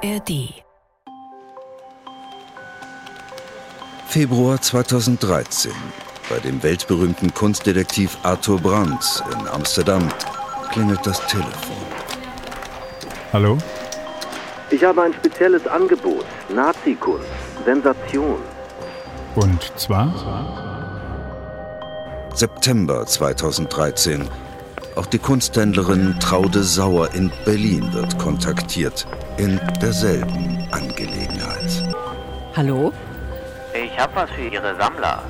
ARD. 0.00 0.62
Februar 4.06 4.60
2013. 4.60 5.72
Bei 6.30 6.38
dem 6.38 6.62
weltberühmten 6.62 7.34
Kunstdetektiv 7.34 8.16
Arthur 8.22 8.60
Brandt 8.60 9.24
in 9.32 9.48
Amsterdam 9.48 10.08
klingelt 10.70 11.04
das 11.04 11.26
Telefon. 11.26 11.76
Hallo? 13.32 13.58
Ich 14.70 14.84
habe 14.84 15.02
ein 15.02 15.14
spezielles 15.14 15.66
Angebot. 15.66 16.24
Nazi-Kunst. 16.48 17.26
Sensation. 17.64 18.38
Und 19.34 19.72
zwar? 19.76 20.14
September 22.34 23.04
2013. 23.04 24.28
Auch 24.98 25.06
die 25.06 25.20
Kunsthändlerin 25.20 26.16
Traude 26.18 26.64
Sauer 26.64 27.14
in 27.14 27.30
Berlin 27.44 27.92
wird 27.92 28.18
kontaktiert. 28.18 29.06
In 29.36 29.60
derselben 29.80 30.66
Angelegenheit. 30.72 31.84
Hallo? 32.56 32.92
Ich 33.72 33.96
hab 33.96 34.16
was 34.16 34.28
für 34.30 34.48
Ihre 34.48 34.74
Sammler. 34.76 35.22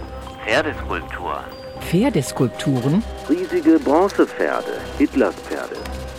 Pferdeskulpturen. 0.46 1.44
Pferdeskulpturen? 1.80 3.02
Riesige 3.28 3.78
Bronzepferde. 3.78 4.80
Hitlers 4.96 5.34
Pferde. 5.34 5.76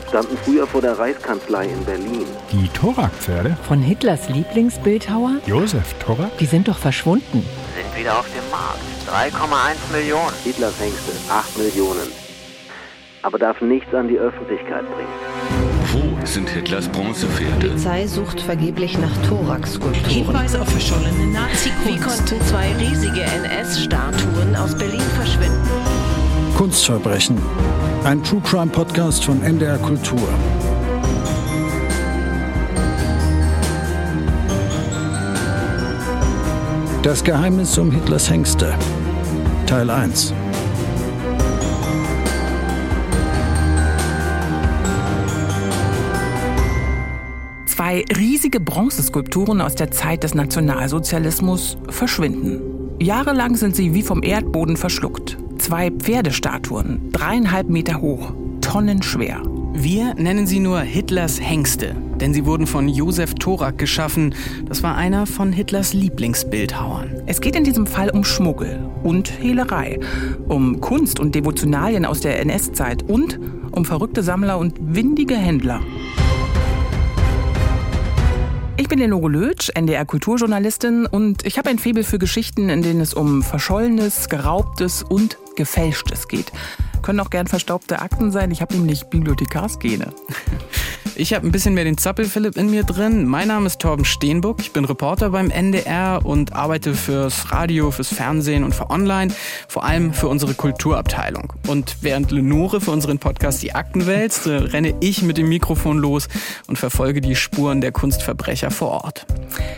Standen 0.10 0.38
früher 0.46 0.68
vor 0.68 0.82
der 0.82 1.00
Reichskanzlei 1.00 1.70
in 1.70 1.84
Berlin. 1.86 2.28
Die 2.52 2.68
Thorak-Pferde? 2.68 3.58
Von 3.68 3.82
Hitlers 3.82 4.30
Lieblingsbildhauer? 4.30 5.38
Josef 5.48 5.96
Thorak? 5.96 6.38
Die 6.38 6.46
sind 6.46 6.68
doch 6.68 6.78
verschwunden. 6.78 7.44
Sind 7.76 8.00
wieder 8.00 8.20
auf 8.20 8.28
dem 8.28 8.48
Markt. 8.52 9.34
3,1 9.36 9.92
Millionen. 9.92 10.36
Hitlers 10.44 10.80
Hengste. 10.80 11.14
8 11.32 11.58
Millionen. 11.58 12.29
Aber 13.22 13.38
darf 13.38 13.60
nichts 13.62 13.94
an 13.94 14.08
die 14.08 14.18
Öffentlichkeit 14.18 14.86
bringen. 14.86 15.10
Wo 15.92 16.26
sind 16.26 16.50
Hitlers 16.50 16.88
Bronzepferde? 16.88 17.68
Polizei 17.68 18.08
sucht 18.08 18.40
vergeblich 18.40 18.98
nach 18.98 19.12
Thorax-Skulpturen. 19.28 20.26
Hinweise 20.26 20.62
auf 20.62 20.70
verschollene 20.70 21.28
Nazi-Kunst. 21.34 21.88
Wie 21.88 21.98
konnten 21.98 22.42
zwei 22.48 22.72
riesige 22.80 23.22
NS-Statuen 23.22 24.56
aus 24.56 24.78
Berlin 24.78 25.02
verschwinden? 25.18 25.70
Kunstverbrechen. 26.56 27.38
Ein 28.04 28.24
True 28.24 28.42
Crime 28.42 28.72
Podcast 28.72 29.26
von 29.26 29.42
NDR 29.42 29.78
Kultur. 29.78 30.28
Das 37.04 37.24
Geheimnis 37.24 37.78
um 37.78 37.92
Hitlers 37.92 38.30
Hengste. 38.30 38.74
Teil 39.66 39.90
1. 39.90 40.34
Riesige 48.18 48.60
Bronzeskulpturen 48.60 49.62
aus 49.62 49.76
der 49.76 49.92
Zeit 49.92 50.24
des 50.24 50.36
Nationalsozialismus 50.36 51.78
verschwinden. 51.90 52.62
Jahrelang 53.00 53.56
sind 53.56 53.76
sie 53.76 53.94
wie 53.94 54.04
vom 54.04 54.24
Erdboden 54.24 54.78
verschluckt. 54.78 55.38
Zwei 55.58 55.90
Pferdestatuen, 55.92 57.12
dreieinhalb 57.12 57.70
Meter 57.70 58.02
hoch, 58.02 58.34
tonnenschwer. 58.62 59.42
Wir 59.74 60.14
nennen 60.16 60.46
sie 60.46 60.60
nur 60.60 60.82
Hitlers 60.82 61.40
Hengste, 61.40 61.96
denn 62.20 62.34
sie 62.34 62.46
wurden 62.46 62.68
von 62.68 62.90
Josef 62.90 63.36
Thorak 63.36 63.78
geschaffen. 63.78 64.36
Das 64.68 64.84
war 64.84 64.96
einer 64.96 65.26
von 65.26 65.54
Hitlers 65.54 65.94
Lieblingsbildhauern. 65.94 67.24
Es 67.28 67.40
geht 67.40 67.56
in 67.56 67.64
diesem 67.64 67.88
Fall 67.88 68.10
um 68.10 68.24
Schmuggel 68.24 68.90
und 69.04 69.32
Hehlerei, 69.42 70.00
um 70.48 70.82
Kunst 70.82 71.20
und 71.20 71.36
Devotionalien 71.36 72.06
aus 72.06 72.20
der 72.20 72.40
NS-Zeit 72.42 73.04
und 73.04 73.40
um 73.72 73.86
verrückte 73.86 74.24
Sammler 74.24 74.58
und 74.58 74.76
windige 74.80 75.38
Händler. 75.38 75.82
Ich 78.80 78.88
bin 78.88 79.00
Lenore 79.00 79.28
Lötsch, 79.28 79.70
NDR 79.76 80.06
Kulturjournalistin 80.06 81.06
und 81.06 81.46
ich 81.46 81.58
habe 81.58 81.70
ein 81.70 81.80
Faible 81.80 82.06
für 82.06 82.18
Geschichten, 82.18 82.70
in 82.70 82.82
denen 82.82 83.02
es 83.02 83.14
um 83.14 83.44
Verschollenes, 83.44 84.30
Geraubtes 84.30 85.04
und 85.04 85.38
Gefälschtes 85.58 86.30
geht. 86.30 86.54
Können 87.02 87.20
auch 87.20 87.30
gern 87.30 87.48
verstaubte 87.48 88.00
Akten 88.00 88.32
sein, 88.32 88.52
ich 88.52 88.62
habe 88.62 88.74
nämlich 88.76 89.04
Bibliothekarsgene. 89.08 90.14
Ich 91.20 91.34
habe 91.34 91.46
ein 91.46 91.52
bisschen 91.52 91.74
mehr 91.74 91.84
den 91.84 91.98
Zappel-Philipp 91.98 92.56
in 92.56 92.72
mir 92.72 92.86
drin. 92.86 93.26
Mein 93.26 93.50
Name 93.50 93.66
ist 93.66 93.82
Torben 93.82 94.06
Steenbuck. 94.06 94.62
Ich 94.62 94.72
bin 94.72 94.86
Reporter 94.86 95.32
beim 95.32 95.52
NDR 95.52 96.22
und 96.24 96.54
arbeite 96.54 96.94
fürs 96.94 97.52
Radio, 97.52 97.92
fürs 97.92 98.08
Fernsehen 98.08 98.64
und 98.64 98.74
für 98.74 98.90
Online, 98.90 99.30
vor 99.68 99.84
allem 99.84 100.14
für 100.14 100.30
unsere 100.30 100.54
Kulturabteilung. 100.54 101.52
Und 101.68 101.98
während 102.00 102.32
Lenore 102.32 102.80
für 102.80 102.92
unseren 102.92 103.20
Podcast 103.20 103.62
die 103.62 103.76
Akten 103.76 104.08
wälzt, 104.08 104.48
renne 104.48 104.96
ich 105.02 105.22
mit 105.22 105.38
dem 105.38 105.50
Mikrofon 105.50 105.98
los 105.98 106.30
und 106.68 106.80
verfolge 106.80 107.20
die 107.20 107.36
Spuren 107.36 107.82
der 107.82 107.92
Kunstverbrecher 107.92 108.72
vor 108.72 109.04
Ort. 109.04 109.26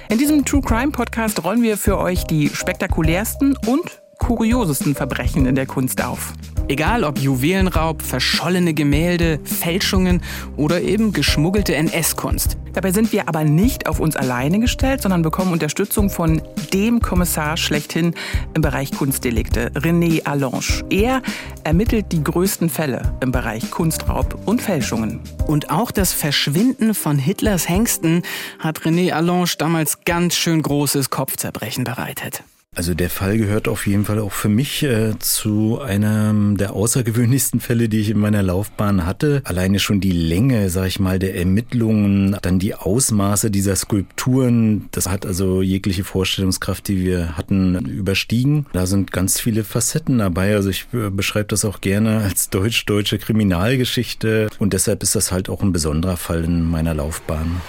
In 0.09 0.19
diesem 0.19 0.45
True 0.45 0.61
Crime 0.61 0.91
Podcast 0.91 1.43
rollen 1.43 1.63
wir 1.63 1.79
für 1.79 1.97
euch 1.97 2.23
die 2.25 2.49
spektakulärsten 2.49 3.57
und 3.65 4.00
kuriosesten 4.21 4.93
Verbrechen 4.93 5.47
in 5.47 5.55
der 5.55 5.65
Kunst 5.65 6.03
auf. 6.03 6.33
Egal 6.67 7.03
ob 7.03 7.17
Juwelenraub, 7.17 8.03
verschollene 8.03 8.75
Gemälde, 8.75 9.39
Fälschungen 9.43 10.21
oder 10.55 10.79
eben 10.79 11.11
geschmuggelte 11.11 11.75
NS-Kunst. 11.75 12.55
Dabei 12.73 12.91
sind 12.91 13.11
wir 13.11 13.27
aber 13.27 13.43
nicht 13.43 13.87
auf 13.87 13.99
uns 13.99 14.15
alleine 14.15 14.59
gestellt, 14.59 15.01
sondern 15.01 15.23
bekommen 15.23 15.51
Unterstützung 15.51 16.11
von 16.11 16.39
dem 16.71 17.01
Kommissar 17.01 17.57
schlechthin 17.57 18.13
im 18.53 18.61
Bereich 18.61 18.91
Kunstdelikte, 18.91 19.71
René 19.71 20.23
Allange. 20.23 20.83
Er 20.91 21.23
ermittelt 21.63 22.11
die 22.11 22.23
größten 22.23 22.69
Fälle 22.69 23.17
im 23.21 23.31
Bereich 23.31 23.71
Kunstraub 23.71 24.37
und 24.45 24.61
Fälschungen. 24.61 25.19
Und 25.47 25.71
auch 25.71 25.89
das 25.89 26.13
Verschwinden 26.13 26.93
von 26.93 27.17
Hitlers 27.17 27.67
Hengsten 27.67 28.21
hat 28.59 28.81
René 28.81 29.13
Allange 29.13 29.51
damals 29.57 30.05
ganz 30.05 30.35
schön 30.35 30.61
großes 30.61 31.09
Kopfzerbrechen 31.09 31.83
bereitet. 31.83 32.43
Also 32.73 32.93
der 32.93 33.09
Fall 33.09 33.37
gehört 33.37 33.67
auf 33.67 33.85
jeden 33.85 34.05
Fall 34.05 34.19
auch 34.19 34.31
für 34.31 34.47
mich 34.47 34.81
äh, 34.83 35.19
zu 35.19 35.81
einem 35.81 36.55
der 36.55 36.71
außergewöhnlichsten 36.71 37.59
Fälle, 37.59 37.89
die 37.89 37.99
ich 37.99 38.09
in 38.09 38.17
meiner 38.17 38.41
Laufbahn 38.41 39.05
hatte. 39.05 39.41
Alleine 39.43 39.77
schon 39.77 39.99
die 39.99 40.13
Länge, 40.13 40.69
sag 40.69 40.87
ich 40.87 40.97
mal, 40.97 41.19
der 41.19 41.35
Ermittlungen, 41.35 42.37
dann 42.41 42.59
die 42.59 42.73
Ausmaße 42.73 43.51
dieser 43.51 43.75
Skulpturen, 43.75 44.87
das 44.91 45.09
hat 45.09 45.25
also 45.25 45.61
jegliche 45.61 46.05
Vorstellungskraft, 46.05 46.87
die 46.87 47.03
wir 47.03 47.35
hatten, 47.35 47.75
überstiegen. 47.89 48.65
Da 48.71 48.85
sind 48.85 49.11
ganz 49.11 49.37
viele 49.37 49.65
Facetten 49.65 50.19
dabei. 50.19 50.55
Also 50.55 50.69
ich 50.69 50.87
äh, 50.93 51.09
beschreibe 51.09 51.47
das 51.47 51.65
auch 51.65 51.81
gerne 51.81 52.19
als 52.19 52.51
deutsch-deutsche 52.51 53.17
Kriminalgeschichte 53.17 54.47
und 54.59 54.71
deshalb 54.71 55.03
ist 55.03 55.13
das 55.13 55.33
halt 55.33 55.49
auch 55.49 55.61
ein 55.61 55.73
besonderer 55.73 56.15
Fall 56.15 56.45
in 56.45 56.63
meiner 56.63 56.93
Laufbahn. 56.93 57.59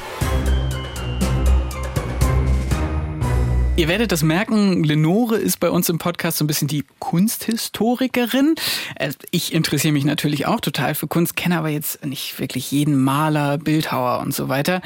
Ihr 3.75 3.89
werdet 3.89 4.13
das 4.13 4.23
merken, 4.23 4.85
Lenore 4.85 5.37
ist 5.37 5.59
bei 5.59 5.71
uns 5.71 5.89
im 5.89 5.97
Podcast 5.99 6.37
so 6.37 6.45
ein 6.45 6.47
bisschen 6.47 6.69
die 6.69 6.85
Kunsthistorikerin. 6.99 8.55
Äh, 8.97 9.13
Ich 9.31 9.55
interessiere 9.55 9.93
mich 9.95 10.05
natürlich 10.05 10.47
auch 10.47 10.61
total 10.61 10.95
für 10.95 11.07
Kunst, 11.09 11.37
kenne 11.37 11.57
aber 11.59 11.71
jetzt 11.71 12.05
nicht 12.05 12.39
wirklich 12.39 12.71
jeden 12.71 13.03
Maler, 13.03 13.57
Bildhauer 13.57 14.21
und 14.21 14.35
so 14.35 14.51
weiter. 14.51 14.83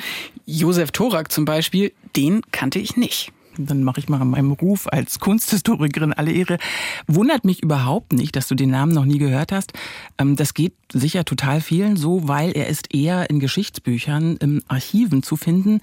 Josef 0.47 0.93
Thorak 0.93 1.33
zum 1.33 1.45
Beispiel, 1.45 1.93
den 2.15 2.43
kannte 2.53 2.79
ich 2.79 2.97
nicht. 2.97 3.33
Dann 3.59 3.83
mache 3.83 4.01
ich 4.01 4.09
mal 4.09 4.23
meinem 4.25 4.53
Ruf 4.53 4.87
als 4.87 5.19
Kunsthistorikerin 5.19 6.13
alle 6.13 6.31
Ehre. 6.31 6.59
Wundert 7.07 7.45
mich 7.45 7.63
überhaupt 7.63 8.13
nicht, 8.13 8.37
dass 8.37 8.49
du 8.49 8.55
den 8.55 8.71
Namen 8.71 8.93
noch 8.93 9.07
nie 9.07 9.19
gehört 9.19 9.51
hast. 9.51 9.73
Ähm, 10.19 10.37
Das 10.37 10.55
geht 10.55 10.75
sicher 10.93 11.25
total 11.25 11.61
vielen 11.61 11.97
so, 11.97 12.29
weil 12.29 12.53
er 12.53 12.69
ist 12.69 12.95
eher 12.95 13.29
in 13.31 13.41
Geschichtsbüchern, 13.41 14.37
in 14.37 14.63
Archiven 14.69 15.23
zu 15.23 15.37
finden 15.37 15.81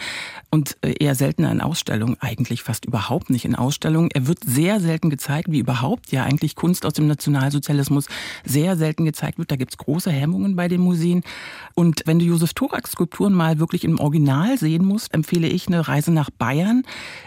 und 0.49 0.77
äh, 0.81 0.93
eher 0.99 1.15
seltener 1.15 1.51
in 1.51 1.61
Ausstellungen, 1.61 2.17
eigentlich 2.19 2.63
fast 2.63 2.85
überhaupt 2.85 3.29
nicht 3.29 3.45
in 3.45 3.55
Ausstellungen. 3.55 4.09
Er 4.13 4.27
wird 4.27 4.39
sehr 4.45 4.79
selten 4.79 5.09
gezeigt, 5.09 5.51
wie 5.51 5.59
überhaupt 5.59 6.11
ja 6.11 6.23
eigentlich 6.23 6.55
Kunst 6.55 6.85
aus 6.85 6.93
dem 6.93 7.07
Nationalsozialismus 7.07 8.07
sehr 8.45 8.77
selten 8.77 9.05
gezeigt 9.05 9.37
wird. 9.37 9.51
Da 9.51 9.55
gibt's 9.55 9.77
große 9.77 10.11
Hemmungen 10.11 10.55
bei 10.55 10.67
den 10.67 10.81
Museen. 10.81 11.23
Und 11.75 12.03
wenn 12.05 12.19
du 12.19 12.25
Josef 12.25 12.53
Thorak 12.53 12.87
Skulpturen 12.87 13.33
mal 13.33 13.59
wirklich 13.59 13.83
im 13.83 13.99
Original 13.99 14.57
sehen 14.57 14.85
musst, 14.85 15.13
empfehle 15.13 15.47
ich 15.47 15.67
eine 15.67 15.87
Reise 15.87 16.11
nach 16.11 16.29
Bayern. 16.29 16.83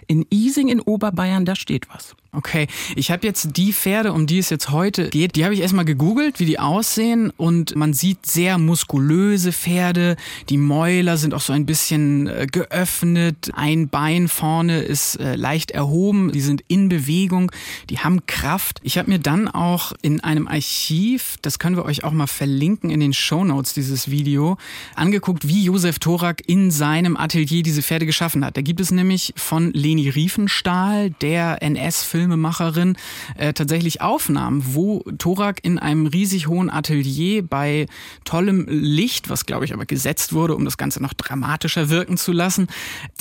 In 0.06 0.26
Ising 0.30 0.68
in 0.68 0.80
Oberbayern, 0.80 1.44
da 1.44 1.56
steht 1.56 1.88
was. 1.92 2.16
Okay, 2.36 2.66
ich 2.96 3.10
habe 3.10 3.26
jetzt 3.26 3.56
die 3.56 3.72
Pferde, 3.72 4.12
um 4.12 4.26
die 4.26 4.38
es 4.38 4.50
jetzt 4.50 4.68
heute 4.68 5.08
geht, 5.08 5.36
die 5.36 5.44
habe 5.44 5.54
ich 5.54 5.60
erstmal 5.60 5.86
gegoogelt, 5.86 6.38
wie 6.38 6.44
die 6.44 6.58
aussehen 6.58 7.32
und 7.38 7.65
man 7.74 7.94
sieht 7.94 8.26
sehr 8.26 8.58
muskulöse 8.58 9.52
Pferde. 9.52 10.16
Die 10.48 10.58
Mäuler 10.58 11.16
sind 11.16 11.34
auch 11.34 11.40
so 11.40 11.52
ein 11.52 11.66
bisschen 11.66 12.26
äh, 12.26 12.46
geöffnet, 12.50 13.50
ein 13.54 13.88
Bein 13.88 14.28
vorne 14.28 14.80
ist 14.80 15.16
äh, 15.16 15.34
leicht 15.34 15.70
erhoben, 15.70 16.32
die 16.32 16.40
sind 16.40 16.62
in 16.68 16.88
Bewegung, 16.88 17.50
die 17.90 17.98
haben 17.98 18.26
Kraft. 18.26 18.80
Ich 18.82 18.98
habe 18.98 19.10
mir 19.10 19.18
dann 19.18 19.48
auch 19.48 19.92
in 20.02 20.20
einem 20.20 20.46
Archiv, 20.46 21.36
das 21.42 21.58
können 21.58 21.76
wir 21.76 21.84
euch 21.84 22.04
auch 22.04 22.12
mal 22.12 22.26
verlinken 22.26 22.90
in 22.90 23.00
den 23.00 23.12
Shownotes 23.12 23.74
dieses 23.74 24.10
Video, 24.10 24.58
angeguckt, 24.94 25.48
wie 25.48 25.64
Josef 25.64 25.98
Thorak 25.98 26.42
in 26.46 26.70
seinem 26.70 27.16
Atelier 27.16 27.62
diese 27.62 27.82
Pferde 27.82 28.06
geschaffen 28.06 28.44
hat. 28.44 28.56
Da 28.56 28.60
gibt 28.60 28.80
es 28.80 28.90
nämlich 28.90 29.32
von 29.36 29.72
Leni 29.72 30.08
Riefenstahl, 30.08 31.10
der 31.10 31.62
NS-Filmemacherin, 31.62 32.96
äh, 33.36 33.52
tatsächlich 33.52 34.00
Aufnahmen, 34.00 34.62
wo 34.74 35.02
Thorak 35.18 35.60
in 35.62 35.78
einem 35.78 36.06
riesig 36.06 36.48
hohen 36.48 36.70
Atelier 36.70 37.42
bei 37.56 37.86
tollem 38.24 38.66
Licht, 38.68 39.30
was 39.30 39.46
glaube 39.46 39.64
ich 39.64 39.72
aber 39.72 39.86
gesetzt 39.86 40.34
wurde, 40.34 40.54
um 40.54 40.66
das 40.66 40.76
Ganze 40.76 41.02
noch 41.02 41.14
dramatischer 41.14 41.88
wirken 41.88 42.18
zu 42.18 42.32
lassen, 42.32 42.66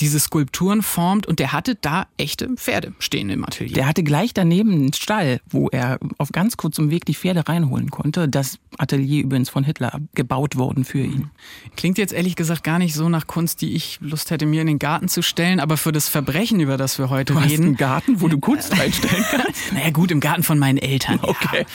diese 0.02 0.20
Skulpturen 0.20 0.82
formt 0.82 1.26
und 1.26 1.40
der 1.40 1.54
hatte 1.54 1.76
da 1.76 2.08
echte 2.18 2.50
Pferde 2.58 2.94
stehen 3.00 3.30
im 3.30 3.46
Atelier. 3.46 3.76
Der 3.76 3.88
hatte 3.88 4.04
gleich 4.04 4.34
daneben 4.34 4.74
einen 4.74 4.92
Stall, 4.92 5.40
wo 5.50 5.70
er 5.70 6.00
auf 6.18 6.34
ganz 6.34 6.58
kurzem 6.58 6.90
Weg 6.90 7.06
die 7.06 7.14
Pferde 7.14 7.48
reinholen 7.48 7.92
konnte. 7.92 8.28
Das 8.28 8.60
Atelier 8.78 9.24
übrigens 9.24 9.50
von 9.50 9.64
Hitler 9.64 10.02
gebaut 10.16 10.58
worden 10.58 10.84
für 10.84 11.00
ihn. 11.00 11.32
Klingt 11.78 11.98
jetzt 11.98 12.12
ehrlich 12.12 12.36
gesagt 12.36 12.66
gar 12.66 12.78
nicht 12.78 12.94
so 12.94 13.08
nach 13.08 13.28
Kunst, 13.28 13.62
die 13.62 13.74
ich 13.74 14.00
Lust 14.02 14.32
hätte, 14.32 14.46
mir 14.46 14.60
in 14.60 14.68
den 14.68 14.80
Garten 14.80 15.08
zu 15.08 15.22
stellen, 15.22 15.62
aber 15.62 15.78
für 15.78 15.94
das 15.94 16.10
Verbrechen, 16.10 16.60
über 16.60 16.76
das 16.76 17.00
wir 17.00 17.10
heute 17.10 17.32
du 17.32 17.40
reden. 17.40 17.52
Hast 17.52 17.62
einen 17.62 17.78
Garten, 17.78 18.20
wo 18.20 18.28
du 18.28 18.38
Kunst 18.38 18.78
reinstellen 18.78 19.24
kannst? 19.32 19.72
naja, 19.72 19.92
gut, 19.92 20.12
im 20.12 20.20
Garten 20.20 20.44
von 20.44 20.60
meinen 20.60 20.78
Eltern. 20.78 21.20
Okay. 21.22 21.60
Ja. 21.62 21.66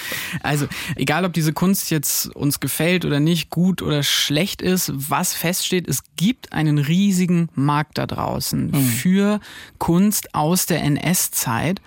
Also, 0.42 0.66
egal 0.96 1.24
ob 1.24 1.32
diese 1.32 1.52
Kunst 1.52 1.90
jetzt 1.90 2.34
uns 2.36 2.50
gefällt 2.58 3.05
oder 3.05 3.20
nicht, 3.20 3.50
gut 3.50 3.82
oder 3.82 4.02
schlecht 4.02 4.62
ist, 4.62 4.93
was 4.94 5.35
feststeht, 5.35 5.87
es 5.87 6.02
gibt 6.17 6.52
einen 6.52 6.79
riesigen 6.79 7.49
Markt 7.55 7.99
da 7.99 8.06
draußen 8.06 8.73
mhm. 8.73 8.75
für 8.75 9.41
Kunst 9.79 10.35
aus 10.35 10.67
der 10.67 10.82
NS-Zeit. 10.82 11.81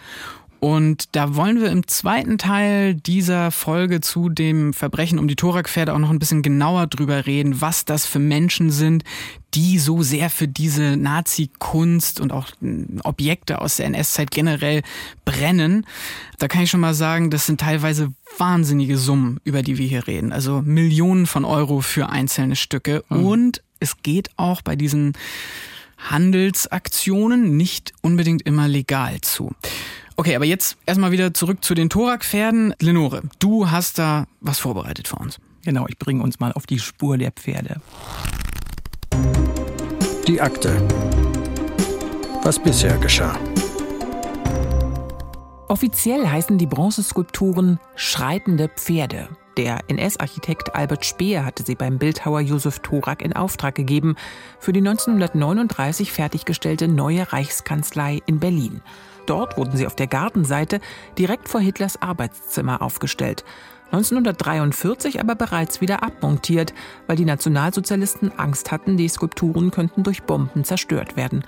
Und 0.64 1.10
da 1.12 1.36
wollen 1.36 1.60
wir 1.60 1.70
im 1.72 1.90
zweiten 1.90 2.38
Teil 2.38 2.96
dieser 2.96 3.52
Folge 3.52 4.00
zu 4.00 4.30
dem 4.30 4.72
Verbrechen 4.72 5.20
um 5.20 5.28
die 5.28 5.36
Thorakpferde 5.36 5.94
auch 5.94 6.00
noch 6.00 6.10
ein 6.10 6.20
bisschen 6.20 6.42
genauer 6.42 6.88
drüber 6.88 7.26
reden, 7.26 7.60
was 7.60 7.84
das 7.84 8.06
für 8.06 8.20
Menschen 8.20 8.72
sind, 8.72 9.04
die 9.56 9.78
so 9.78 10.04
sehr 10.04 10.30
für 10.30 10.48
diese 10.48 10.96
Nazi-Kunst 10.96 12.22
und 12.22 12.32
auch 12.32 12.48
hm, 12.62 13.02
Objekte 13.04 13.60
aus 13.60 13.76
der 13.76 13.88
NS-Zeit 13.88 14.32
generell 14.32 14.84
brennen. 15.26 15.86
Da 16.40 16.48
kann 16.48 16.64
ich 16.64 16.70
schon 16.70 16.80
mal 16.80 16.94
sagen, 16.94 17.30
das 17.30 17.46
sind 17.46 17.60
teilweise 17.60 18.14
wahnsinnige 18.38 18.98
Summen, 18.98 19.42
über 19.44 19.64
die 19.64 19.78
wir 19.78 19.86
hier 19.86 20.08
reden. 20.08 20.32
Also 20.32 20.62
Millionen 20.62 21.26
von 21.26 21.44
Euro 21.44 21.82
für 21.82 22.08
einzelne 22.08 22.56
Stücke. 22.56 23.04
Mhm. 23.10 23.26
Und 23.26 23.64
es 23.82 23.98
geht 24.02 24.30
auch 24.38 24.62
bei 24.62 24.78
diesen 24.78 25.12
Handelsaktionen 25.98 27.58
nicht 27.58 27.92
unbedingt 28.00 28.44
immer 28.44 28.70
legal 28.70 29.20
zu. 29.20 29.52
Okay, 30.16 30.36
aber 30.36 30.46
jetzt 30.46 30.78
erstmal 30.86 31.12
wieder 31.12 31.34
zurück 31.34 31.64
zu 31.64 31.74
den 31.74 31.90
Thorak-Pferden. 31.90 32.76
Lenore, 32.80 33.24
du 33.40 33.72
hast 33.72 33.98
da 33.98 34.26
was 34.42 34.60
vorbereitet 34.60 35.08
für 35.08 35.16
uns. 35.16 35.40
Genau, 35.66 35.86
ich 35.88 35.98
bringe 35.98 36.22
uns 36.22 36.40
mal 36.40 36.52
auf 36.52 36.68
die 36.68 36.78
Spur 36.78 37.18
der 37.18 37.32
Pferde. 37.32 37.82
Die 40.28 40.40
Akte. 40.40 40.88
Was 42.44 42.62
bisher 42.62 42.98
geschah. 42.98 43.38
Offiziell 45.68 46.28
heißen 46.28 46.60
die 46.60 46.68
Bronzeskulpturen 46.68 47.80
schreitende 47.96 48.70
Pferde. 48.70 49.30
Der 49.58 49.80
NS-Architekt 49.88 50.76
Albert 50.76 51.06
Speer 51.06 51.46
hatte 51.46 51.64
sie 51.64 51.76
beim 51.76 51.98
Bildhauer 51.98 52.42
Josef 52.42 52.80
Thorak 52.80 53.22
in 53.22 53.34
Auftrag 53.34 53.76
gegeben 53.76 54.16
für 54.60 54.74
die 54.74 54.80
1939 54.80 56.12
fertiggestellte 56.12 56.88
neue 56.88 57.32
Reichskanzlei 57.32 58.22
in 58.26 58.40
Berlin. 58.40 58.82
Dort 59.26 59.58
wurden 59.58 59.78
sie 59.78 59.88
auf 59.88 59.96
der 59.96 60.08
Gartenseite 60.08 60.80
direkt 61.18 61.50
vor 61.50 61.62
Hitlers 61.62 62.02
Arbeitszimmer 62.02 62.82
aufgestellt. 62.82 63.44
1943 63.92 65.20
aber 65.20 65.36
bereits 65.36 65.80
wieder 65.80 66.02
abmontiert, 66.02 66.74
weil 67.06 67.16
die 67.16 67.26
Nationalsozialisten 67.26 68.32
Angst 68.40 68.72
hatten, 68.72 68.98
die 68.98 69.08
Skulpturen 69.08 69.70
könnten 69.70 70.02
durch 70.02 70.24
Bomben 70.24 70.64
zerstört 70.64 71.16
werden. 71.16 71.44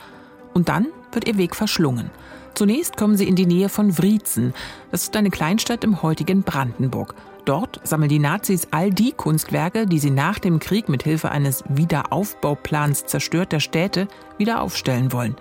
Und 0.54 0.70
dann 0.70 0.88
wird 1.12 1.28
ihr 1.28 1.38
Weg 1.38 1.56
verschlungen. 1.56 2.12
Zunächst 2.54 2.96
kommen 2.98 3.18
sie 3.18 3.28
in 3.28 3.36
die 3.36 3.48
Nähe 3.48 3.68
von 3.68 3.98
Wriezen. 3.98 4.54
Das 4.92 5.04
ist 5.04 5.16
eine 5.18 5.32
Kleinstadt 5.32 5.84
im 5.84 6.02
heutigen 6.02 6.44
Brandenburg. 6.44 7.16
Dort 7.46 7.82
sammeln 7.84 8.10
die 8.10 8.20
Nazis 8.20 8.68
all 8.72 8.92
die 8.92 9.12
Kunstwerke, 9.12 9.86
die 9.86 10.00
sie 10.00 10.10
nach 10.10 10.40
dem 10.40 10.60
Krieg 10.60 10.88
mit 10.88 11.04
Hilfe 11.04 11.32
eines 11.32 11.64
Wiederaufbauplans 11.68 13.06
zerstörter 13.06 13.60
Städte 13.60 14.08
wieder 14.38 14.62
aufstellen 14.62 15.12
wollen. 15.12 15.36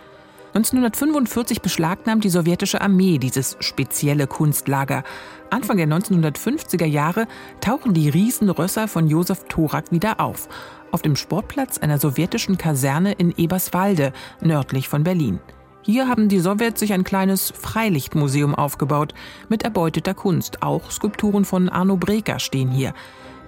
1945 0.54 1.62
beschlagnahmt 1.62 2.22
die 2.22 2.30
sowjetische 2.30 2.80
Armee 2.80 3.18
dieses 3.18 3.56
spezielle 3.58 4.28
Kunstlager. 4.28 5.02
Anfang 5.50 5.78
der 5.78 5.88
1950er 5.88 6.84
Jahre 6.84 7.26
tauchen 7.60 7.92
die 7.92 8.08
Riesenrösser 8.08 8.86
von 8.86 9.08
Josef 9.08 9.46
Thorak 9.48 9.90
wieder 9.90 10.20
auf. 10.20 10.48
Auf 10.92 11.02
dem 11.02 11.16
Sportplatz 11.16 11.78
einer 11.78 11.98
sowjetischen 11.98 12.56
Kaserne 12.56 13.14
in 13.14 13.34
Eberswalde, 13.36 14.12
nördlich 14.40 14.88
von 14.88 15.02
Berlin. 15.02 15.40
Hier 15.82 16.06
haben 16.06 16.28
die 16.28 16.38
Sowjets 16.38 16.78
sich 16.78 16.92
ein 16.92 17.02
kleines 17.02 17.50
Freilichtmuseum 17.50 18.54
aufgebaut 18.54 19.12
mit 19.48 19.64
erbeuteter 19.64 20.14
Kunst. 20.14 20.62
Auch 20.62 20.92
Skulpturen 20.92 21.44
von 21.44 21.68
Arno 21.68 21.96
Breker 21.96 22.38
stehen 22.38 22.70
hier. 22.70 22.94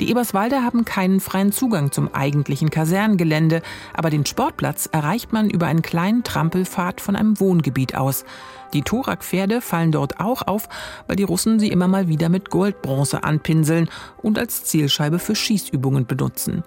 Die 0.00 0.10
Eberswalder 0.10 0.62
haben 0.62 0.84
keinen 0.84 1.20
freien 1.20 1.52
Zugang 1.52 1.90
zum 1.90 2.12
eigentlichen 2.12 2.68
Kasernengelände, 2.68 3.62
aber 3.94 4.10
den 4.10 4.26
Sportplatz 4.26 4.88
erreicht 4.92 5.32
man 5.32 5.48
über 5.48 5.66
einen 5.66 5.80
kleinen 5.80 6.22
Trampelpfad 6.22 7.00
von 7.00 7.16
einem 7.16 7.40
Wohngebiet 7.40 7.94
aus. 7.94 8.26
Die 8.74 8.82
Thorak-Pferde 8.82 9.62
fallen 9.62 9.92
dort 9.92 10.20
auch 10.20 10.42
auf, 10.42 10.68
weil 11.06 11.16
die 11.16 11.22
Russen 11.22 11.58
sie 11.58 11.68
immer 11.68 11.88
mal 11.88 12.08
wieder 12.08 12.28
mit 12.28 12.50
Goldbronze 12.50 13.24
anpinseln 13.24 13.88
und 14.18 14.38
als 14.38 14.64
Zielscheibe 14.64 15.18
für 15.18 15.34
Schießübungen 15.34 16.06
benutzen. 16.06 16.62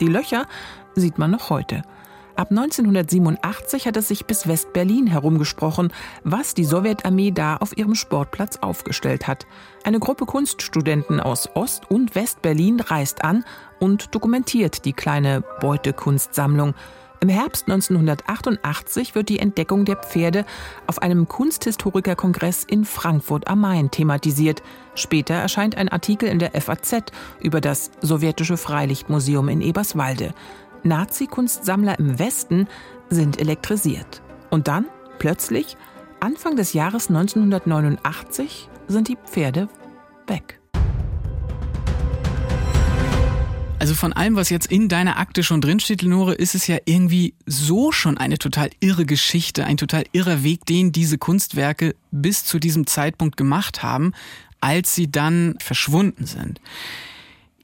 Die 0.00 0.08
Löcher 0.08 0.46
sieht 0.94 1.16
man 1.16 1.30
noch 1.30 1.48
heute. 1.48 1.82
Ab 2.36 2.50
1987 2.50 3.86
hat 3.86 3.96
es 3.96 4.08
sich 4.08 4.26
bis 4.26 4.46
West-Berlin 4.46 5.06
herumgesprochen, 5.06 5.90
was 6.22 6.52
die 6.52 6.66
Sowjetarmee 6.66 7.30
da 7.30 7.56
auf 7.56 7.76
ihrem 7.78 7.94
Sportplatz 7.94 8.58
aufgestellt 8.60 9.26
hat. 9.26 9.46
Eine 9.84 10.00
Gruppe 10.00 10.26
Kunststudenten 10.26 11.18
aus 11.18 11.48
Ost- 11.54 11.90
und 11.90 12.14
West-Berlin 12.14 12.80
reist 12.80 13.24
an 13.24 13.44
und 13.80 14.14
dokumentiert 14.14 14.84
die 14.84 14.92
kleine 14.92 15.44
Beutekunstsammlung. 15.62 16.74
Im 17.20 17.30
Herbst 17.30 17.68
1988 17.68 19.14
wird 19.14 19.30
die 19.30 19.38
Entdeckung 19.38 19.86
der 19.86 19.96
Pferde 19.96 20.44
auf 20.86 21.00
einem 21.00 21.26
Kunsthistorikerkongress 21.26 22.64
in 22.64 22.84
Frankfurt 22.84 23.48
am 23.48 23.62
Main 23.62 23.90
thematisiert. 23.90 24.62
Später 24.94 25.34
erscheint 25.34 25.78
ein 25.78 25.88
Artikel 25.88 26.28
in 26.28 26.38
der 26.38 26.50
FAZ 26.60 27.04
über 27.40 27.62
das 27.62 27.90
sowjetische 28.02 28.58
Freilichtmuseum 28.58 29.48
in 29.48 29.62
Eberswalde. 29.62 30.34
Nazi-Kunstsammler 30.86 31.98
im 31.98 32.18
Westen 32.18 32.68
sind 33.08 33.40
elektrisiert. 33.40 34.22
Und 34.50 34.68
dann, 34.68 34.86
plötzlich, 35.18 35.76
Anfang 36.20 36.56
des 36.56 36.72
Jahres 36.72 37.08
1989, 37.08 38.68
sind 38.88 39.08
die 39.08 39.18
Pferde 39.26 39.68
weg. 40.26 40.60
Also 43.78 43.94
von 43.94 44.12
allem, 44.12 44.36
was 44.36 44.50
jetzt 44.50 44.72
in 44.72 44.88
deiner 44.88 45.18
Akte 45.18 45.42
schon 45.42 45.60
drinsteht, 45.60 46.02
Lenore, 46.02 46.34
ist 46.34 46.54
es 46.54 46.66
ja 46.66 46.78
irgendwie 46.86 47.34
so 47.44 47.92
schon 47.92 48.16
eine 48.16 48.38
total 48.38 48.70
irre 48.80 49.04
Geschichte, 49.04 49.64
ein 49.64 49.76
total 49.76 50.04
irrer 50.12 50.42
Weg, 50.42 50.64
den 50.64 50.92
diese 50.92 51.18
Kunstwerke 51.18 51.94
bis 52.10 52.44
zu 52.44 52.58
diesem 52.58 52.86
Zeitpunkt 52.86 53.36
gemacht 53.36 53.82
haben, 53.82 54.12
als 54.60 54.94
sie 54.94 55.10
dann 55.10 55.56
verschwunden 55.60 56.26
sind. 56.26 56.60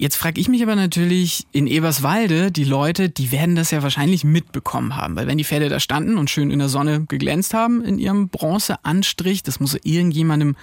Jetzt 0.02 0.16
frage 0.16 0.40
ich 0.40 0.48
mich 0.48 0.64
aber 0.64 0.74
natürlich 0.74 1.46
in 1.52 1.68
Eberswalde, 1.68 2.50
die 2.50 2.64
Leute, 2.64 3.08
die 3.08 3.30
werden 3.30 3.54
das 3.54 3.70
ja 3.70 3.84
wahrscheinlich 3.84 4.24
mitbekommen 4.24 4.96
haben, 4.96 5.14
weil 5.14 5.28
wenn 5.28 5.38
die 5.38 5.44
Pferde 5.44 5.68
da 5.68 5.78
standen 5.78 6.18
und 6.18 6.28
schön 6.28 6.50
in 6.50 6.58
der 6.58 6.68
Sonne 6.68 7.04
geglänzt 7.06 7.54
haben 7.54 7.84
in 7.84 8.00
ihrem 8.00 8.28
Bronzeanstrich, 8.28 9.44
das 9.44 9.60
muss 9.60 9.78
irgendjemandem 9.84 10.56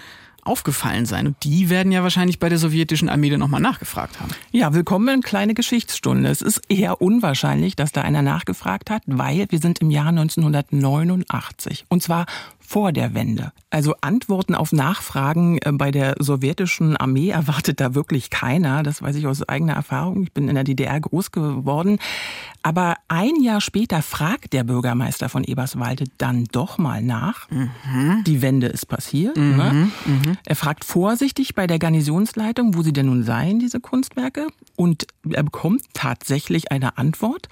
aufgefallen 0.43 1.05
sein. 1.05 1.25
Und 1.25 1.37
die 1.45 1.69
werden 1.69 1.93
ja 1.93 2.03
wahrscheinlich 2.03 2.39
bei 2.39 2.49
der 2.49 2.57
sowjetischen 2.57 3.07
Armee 3.07 3.29
dann 3.29 3.39
nochmal 3.39 3.61
nachgefragt 3.61 4.19
haben. 4.19 4.31
Ja, 4.51 4.73
willkommen 4.73 5.07
in 5.07 5.21
kleine 5.21 5.53
Geschichtsstunde. 5.53 6.29
Es 6.29 6.41
ist 6.41 6.61
eher 6.67 7.01
unwahrscheinlich, 7.01 7.77
dass 7.77 7.93
da 7.93 8.01
einer 8.01 8.21
nachgefragt 8.21 8.89
hat, 8.89 9.03
weil 9.05 9.45
wir 9.49 9.59
sind 9.59 9.79
im 9.79 9.89
Jahr 9.89 10.09
1989. 10.09 11.85
Und 11.87 12.03
zwar 12.03 12.25
vor 12.69 12.91
der 12.91 13.15
Wende. 13.15 13.51
Also 13.71 13.95
Antworten 14.01 14.53
auf 14.53 14.71
Nachfragen 14.71 15.57
äh, 15.57 15.71
bei 15.71 15.89
der 15.89 16.15
sowjetischen 16.19 16.95
Armee 16.95 17.29
erwartet 17.29 17.79
da 17.79 17.95
wirklich 17.95 18.29
keiner. 18.29 18.83
Das 18.83 19.01
weiß 19.01 19.15
ich 19.15 19.25
aus 19.25 19.41
eigener 19.49 19.73
Erfahrung. 19.73 20.21
Ich 20.21 20.33
bin 20.33 20.47
in 20.47 20.53
der 20.53 20.63
DDR 20.63 20.99
groß 20.99 21.31
geworden. 21.31 21.97
Aber 22.61 22.97
ein 23.07 23.41
Jahr 23.41 23.59
später 23.59 24.03
fragt 24.03 24.53
der 24.53 24.65
Bürgermeister 24.65 25.29
von 25.29 25.43
Eberswalde 25.43 26.03
dann 26.19 26.45
doch 26.51 26.77
mal 26.77 27.01
nach. 27.01 27.49
Mhm. 27.49 28.23
Die 28.27 28.43
Wende 28.43 28.67
ist 28.67 28.85
passiert. 28.85 29.35
Mhm. 29.35 29.57
Ne? 29.57 29.89
Mhm. 30.05 30.37
Er 30.45 30.55
fragt 30.55 30.85
vorsichtig 30.85 31.55
bei 31.55 31.65
der 31.65 31.79
Garnisonsleitung, 31.79 32.75
wo 32.75 32.83
sie 32.83 32.93
denn 32.93 33.07
nun 33.07 33.23
seien, 33.23 33.57
diese 33.57 33.79
Kunstwerke. 33.79 34.45
Und 34.75 35.07
er 35.27 35.41
bekommt 35.41 35.81
tatsächlich 35.93 36.71
eine 36.71 36.99
Antwort. 36.99 37.49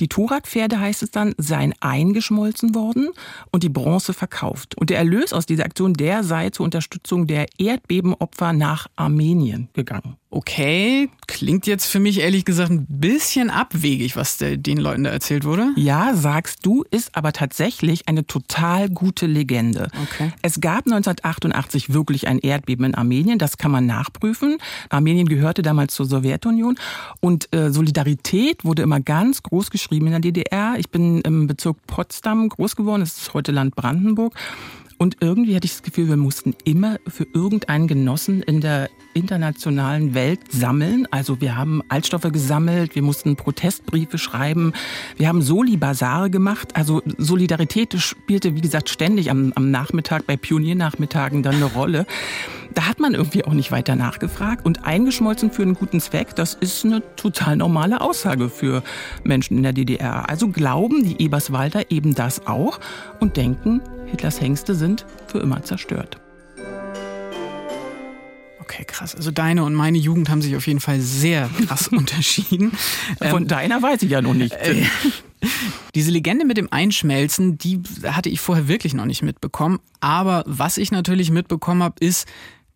Die 0.00 0.08
Thorak-Pferde, 0.08 0.78
heißt 0.78 1.02
es 1.02 1.10
dann, 1.10 1.34
seien 1.38 1.74
eingeschmolzen 1.80 2.74
worden 2.74 3.10
und 3.50 3.62
die 3.62 3.68
Bronze 3.68 4.12
verkauft. 4.14 4.76
Und 4.76 4.90
der 4.90 4.98
Erlös 4.98 5.32
aus 5.32 5.46
dieser 5.46 5.64
Aktion, 5.64 5.94
der 5.94 6.22
sei 6.22 6.50
zur 6.50 6.64
Unterstützung 6.64 7.26
der 7.26 7.46
Erdbebenopfer 7.58 8.52
nach 8.52 8.86
Armenien 8.96 9.68
gegangen. 9.72 10.16
Okay, 10.30 11.08
klingt 11.26 11.66
jetzt 11.66 11.86
für 11.86 12.00
mich 12.00 12.20
ehrlich 12.20 12.44
gesagt 12.44 12.70
ein 12.70 12.84
bisschen 12.86 13.48
abwegig, 13.48 14.14
was 14.14 14.36
den 14.36 14.76
Leuten 14.76 15.04
da 15.04 15.10
erzählt 15.10 15.44
wurde. 15.44 15.70
Ja, 15.76 16.14
sagst 16.14 16.66
du, 16.66 16.84
ist 16.90 17.16
aber 17.16 17.32
tatsächlich 17.32 18.08
eine 18.08 18.26
total 18.26 18.90
gute 18.90 19.26
Legende. 19.26 19.88
Okay. 20.02 20.32
Es 20.42 20.60
gab 20.60 20.86
1988 20.86 21.94
wirklich 21.94 22.28
ein 22.28 22.40
Erdbeben 22.40 22.84
in 22.84 22.94
Armenien, 22.94 23.38
das 23.38 23.56
kann 23.56 23.70
man 23.70 23.86
nachprüfen. 23.86 24.58
Armenien 24.90 25.28
gehörte 25.28 25.62
damals 25.62 25.94
zur 25.94 26.04
Sowjetunion 26.04 26.78
und 27.20 27.50
äh, 27.54 27.70
Solidarität 27.70 28.66
wurde 28.66 28.82
immer 28.82 29.00
ganz 29.00 29.42
groß 29.42 29.70
geschrieben 29.70 30.08
in 30.08 30.12
der 30.12 30.20
DDR. 30.20 30.74
Ich 30.76 30.90
bin 30.90 31.22
im 31.22 31.46
Bezirk 31.46 31.78
Potsdam 31.86 32.50
groß 32.50 32.76
geworden, 32.76 33.00
das 33.00 33.16
ist 33.16 33.32
heute 33.32 33.50
Land 33.50 33.74
Brandenburg. 33.74 34.34
Und 34.98 35.18
irgendwie 35.20 35.54
hatte 35.54 35.66
ich 35.66 35.72
das 35.72 35.82
Gefühl, 35.82 36.08
wir 36.08 36.16
mussten 36.16 36.54
immer 36.64 36.98
für 37.06 37.26
irgendeinen 37.32 37.86
Genossen 37.86 38.42
in 38.42 38.60
der 38.60 38.90
internationalen 39.14 40.14
Welt 40.14 40.40
sammeln. 40.50 41.06
Also 41.10 41.40
wir 41.40 41.56
haben 41.56 41.82
Altstoffe 41.88 42.30
gesammelt, 42.32 42.94
wir 42.94 43.02
mussten 43.02 43.36
Protestbriefe 43.36 44.18
schreiben, 44.18 44.72
wir 45.16 45.28
haben 45.28 45.40
Soli-Basare 45.40 46.30
gemacht. 46.30 46.76
Also 46.76 47.02
Solidarität 47.16 47.94
spielte, 48.00 48.54
wie 48.56 48.60
gesagt, 48.60 48.88
ständig 48.88 49.30
am, 49.30 49.52
am 49.54 49.70
Nachmittag 49.70 50.26
bei 50.26 50.36
Pioniernachmittagen 50.36 51.42
dann 51.42 51.56
eine 51.56 51.66
Rolle. 51.66 52.06
Da 52.74 52.86
hat 52.86 53.00
man 53.00 53.14
irgendwie 53.14 53.44
auch 53.44 53.54
nicht 53.54 53.72
weiter 53.72 53.96
nachgefragt. 53.96 54.64
Und 54.66 54.84
eingeschmolzen 54.84 55.50
für 55.50 55.62
einen 55.62 55.74
guten 55.74 56.00
Zweck, 56.00 56.34
das 56.36 56.54
ist 56.54 56.84
eine 56.84 57.02
total 57.16 57.56
normale 57.56 58.00
Aussage 58.00 58.48
für 58.48 58.82
Menschen 59.24 59.56
in 59.56 59.62
der 59.62 59.72
DDR. 59.72 60.28
Also 60.28 60.48
glauben 60.48 61.04
die 61.04 61.22
Eberswalder 61.22 61.90
eben 61.90 62.14
das 62.14 62.46
auch 62.46 62.78
und 63.20 63.36
denken, 63.36 63.80
Hitlers 64.10 64.40
Hengste 64.40 64.74
sind 64.74 65.06
für 65.26 65.38
immer 65.38 65.62
zerstört. 65.62 66.20
Okay, 68.60 68.84
krass. 68.84 69.14
Also 69.14 69.30
deine 69.30 69.64
und 69.64 69.74
meine 69.74 69.96
Jugend 69.96 70.28
haben 70.28 70.42
sich 70.42 70.54
auf 70.54 70.66
jeden 70.66 70.80
Fall 70.80 71.00
sehr 71.00 71.48
krass 71.66 71.88
unterschieden. 71.92 72.72
Von 73.18 73.42
ähm, 73.42 73.48
deiner 73.48 73.82
weiß 73.82 74.02
ich 74.02 74.10
ja 74.10 74.20
noch 74.20 74.34
nicht. 74.34 74.52
Äh, 74.52 74.84
diese 75.94 76.10
Legende 76.10 76.44
mit 76.44 76.58
dem 76.58 76.70
Einschmelzen, 76.70 77.56
die 77.56 77.80
hatte 78.04 78.28
ich 78.28 78.40
vorher 78.40 78.68
wirklich 78.68 78.92
noch 78.92 79.06
nicht 79.06 79.22
mitbekommen. 79.22 79.78
Aber 80.00 80.44
was 80.46 80.76
ich 80.76 80.92
natürlich 80.92 81.30
mitbekommen 81.30 81.82
habe, 81.82 81.96
ist, 82.00 82.28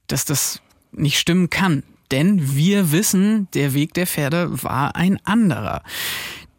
dass 0.06 0.24
das 0.24 0.62
nicht 0.92 1.18
stimmen 1.18 1.50
kann. 1.50 1.82
Denn 2.10 2.54
wir 2.56 2.92
wissen, 2.92 3.48
der 3.54 3.74
Weg 3.74 3.94
der 3.94 4.06
Pferde 4.06 4.62
war 4.62 4.96
ein 4.96 5.18
anderer. 5.24 5.82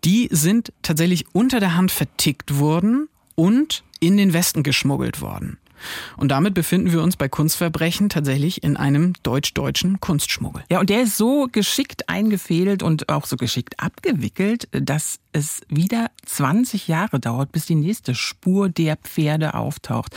Die 0.03 0.27
sind 0.31 0.73
tatsächlich 0.81 1.25
unter 1.33 1.59
der 1.59 1.75
Hand 1.75 1.91
vertickt 1.91 2.59
worden 2.59 3.07
und 3.35 3.83
in 4.05 4.17
den 4.17 4.33
Westen 4.33 4.63
geschmuggelt 4.63 5.21
worden. 5.21 5.57
Und 6.17 6.29
damit 6.29 6.53
befinden 6.53 6.91
wir 6.91 7.01
uns 7.01 7.17
bei 7.17 7.27
Kunstverbrechen 7.27 8.09
tatsächlich 8.09 8.63
in 8.63 8.77
einem 8.77 9.13
deutsch-deutschen 9.23 9.99
Kunstschmuggel. 9.99 10.63
Ja, 10.69 10.79
und 10.79 10.89
der 10.89 11.03
ist 11.03 11.17
so 11.17 11.47
geschickt 11.51 12.09
eingefädelt 12.09 12.83
und 12.83 13.09
auch 13.09 13.25
so 13.25 13.35
geschickt 13.35 13.79
abgewickelt, 13.79 14.67
dass 14.71 15.19
es 15.31 15.61
wieder 15.67 16.09
20 16.25 16.87
Jahre 16.87 17.19
dauert, 17.19 17.51
bis 17.51 17.65
die 17.65 17.75
nächste 17.75 18.15
Spur 18.15 18.69
der 18.69 18.97
Pferde 18.97 19.55
auftaucht. 19.55 20.15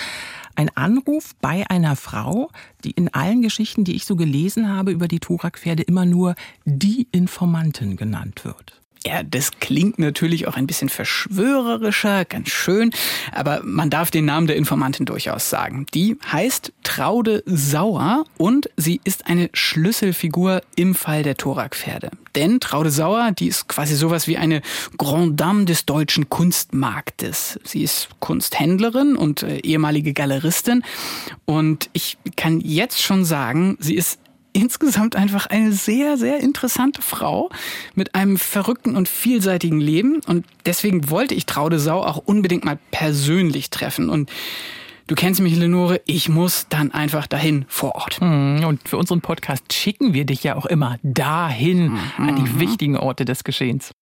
Ein 0.55 0.71
Anruf 0.77 1.35
bei 1.41 1.69
einer 1.69 1.97
Frau, 1.97 2.51
die 2.85 2.93
in 2.93 3.13
allen 3.13 3.43
Geschichten, 3.43 3.85
die 3.85 3.97
ich 3.97 4.07
so 4.07 4.17
gelesen 4.17 4.69
habe 4.69 4.93
über 4.93 5.09
die 5.09 5.21
Turak-Pferde, 5.21 5.83
immer 5.83 6.07
nur 6.07 6.35
die 6.65 7.09
Informantin 7.13 7.97
genannt 7.97 8.45
wird. 8.45 8.81
Ja, 9.07 9.23
das 9.23 9.53
klingt 9.61 10.01
natürlich 10.01 10.49
auch 10.49 10.57
ein 10.57 10.67
bisschen 10.67 10.89
verschwörerischer, 10.89 12.25
ganz 12.25 12.49
schön, 12.49 12.91
aber 13.31 13.61
man 13.63 13.89
darf 13.89 14.11
den 14.11 14.25
Namen 14.25 14.49
der 14.49 14.57
Informantin 14.57 15.07
durchaus 15.07 15.49
sagen. 15.49 15.87
Die 15.95 16.19
heißt 16.33 16.73
Traude 16.83 17.45
Sauer 17.47 18.25
und 18.37 18.69
sie 18.77 19.01
ist 19.05 19.29
eine 19.29 19.49
Schlüsselfigur 19.53 20.61
im 20.75 20.97
Fall 20.97 21.23
der 21.23 21.37
Thorak-Pferde. 21.37 22.11
Denn 22.35 22.59
Traude 22.59 22.91
Sauer, 22.91 23.31
die 23.31 23.47
ist 23.47 23.69
quasi 23.69 23.95
sowas 23.95 24.27
wie 24.27 24.39
eine 24.39 24.61
Grand 24.99 25.39
Dame 25.39 25.67
des 25.67 25.87
deutschen 25.87 26.29
Kunstmarktes. 26.29 27.61
Sie 27.63 27.85
ist 27.85 28.09
Kunsthändlerin 28.19 29.15
und 29.15 29.45
äh, 29.45 29.59
ehemalige 29.59 30.15
Galeristin 30.15 30.83
und 31.45 31.91
ich 31.93 32.19
kann 32.37 32.61
jetzt 32.61 33.01
schon 33.01 33.25
sagen, 33.25 33.77
sie 33.79 33.95
ist 33.95 34.19
insgesamt 34.57 35.17
einfach 35.17 35.47
eine 35.47 35.73
sehr, 35.73 36.17
sehr 36.17 36.41
interessante 36.41 37.03
Frau 37.03 37.51
mit 37.95 38.15
einem 38.15 38.39
verrückten 38.39 38.97
und 38.97 39.07
vielseitigen 39.07 39.81
Leben. 39.81 40.21
Und 40.27 40.47
deswegen 40.65 41.11
wollte 41.11 41.35
ich 41.35 41.45
Traude 41.45 41.79
Sau 41.79 42.03
auch 42.03 42.17
unbedingt 42.17 42.65
mal 42.65 42.79
persönlich 42.91 43.71
treffen. 43.71 44.09
Und 44.09 44.31
Du 45.09 45.15
kennst 45.15 45.41
mich, 45.41 45.55
Lenore, 45.55 46.01
ich 46.05 46.29
muss 46.29 46.67
dann 46.69 46.91
einfach 46.91 47.29
dahin 47.29 47.65
vor 47.69 47.95
Ort. 47.95 48.19
Hm, 48.19 48.65
und 48.65 48.89
für 48.89 48.97
unseren 48.97 49.21
Podcast 49.21 49.73
schicken 49.73 50.15
wir 50.15 50.25
dich 50.25 50.43
ja 50.43 50.57
auch 50.57 50.67
immer 50.67 50.97
dahin, 51.05 51.93
mhm. 51.93 52.01
an 52.17 52.35
die 52.35 52.51
mhm. 52.51 52.59
wichtigen 52.59 52.97
Orte 52.97 53.25
des 53.25 53.45
Geschehens. 53.45 53.93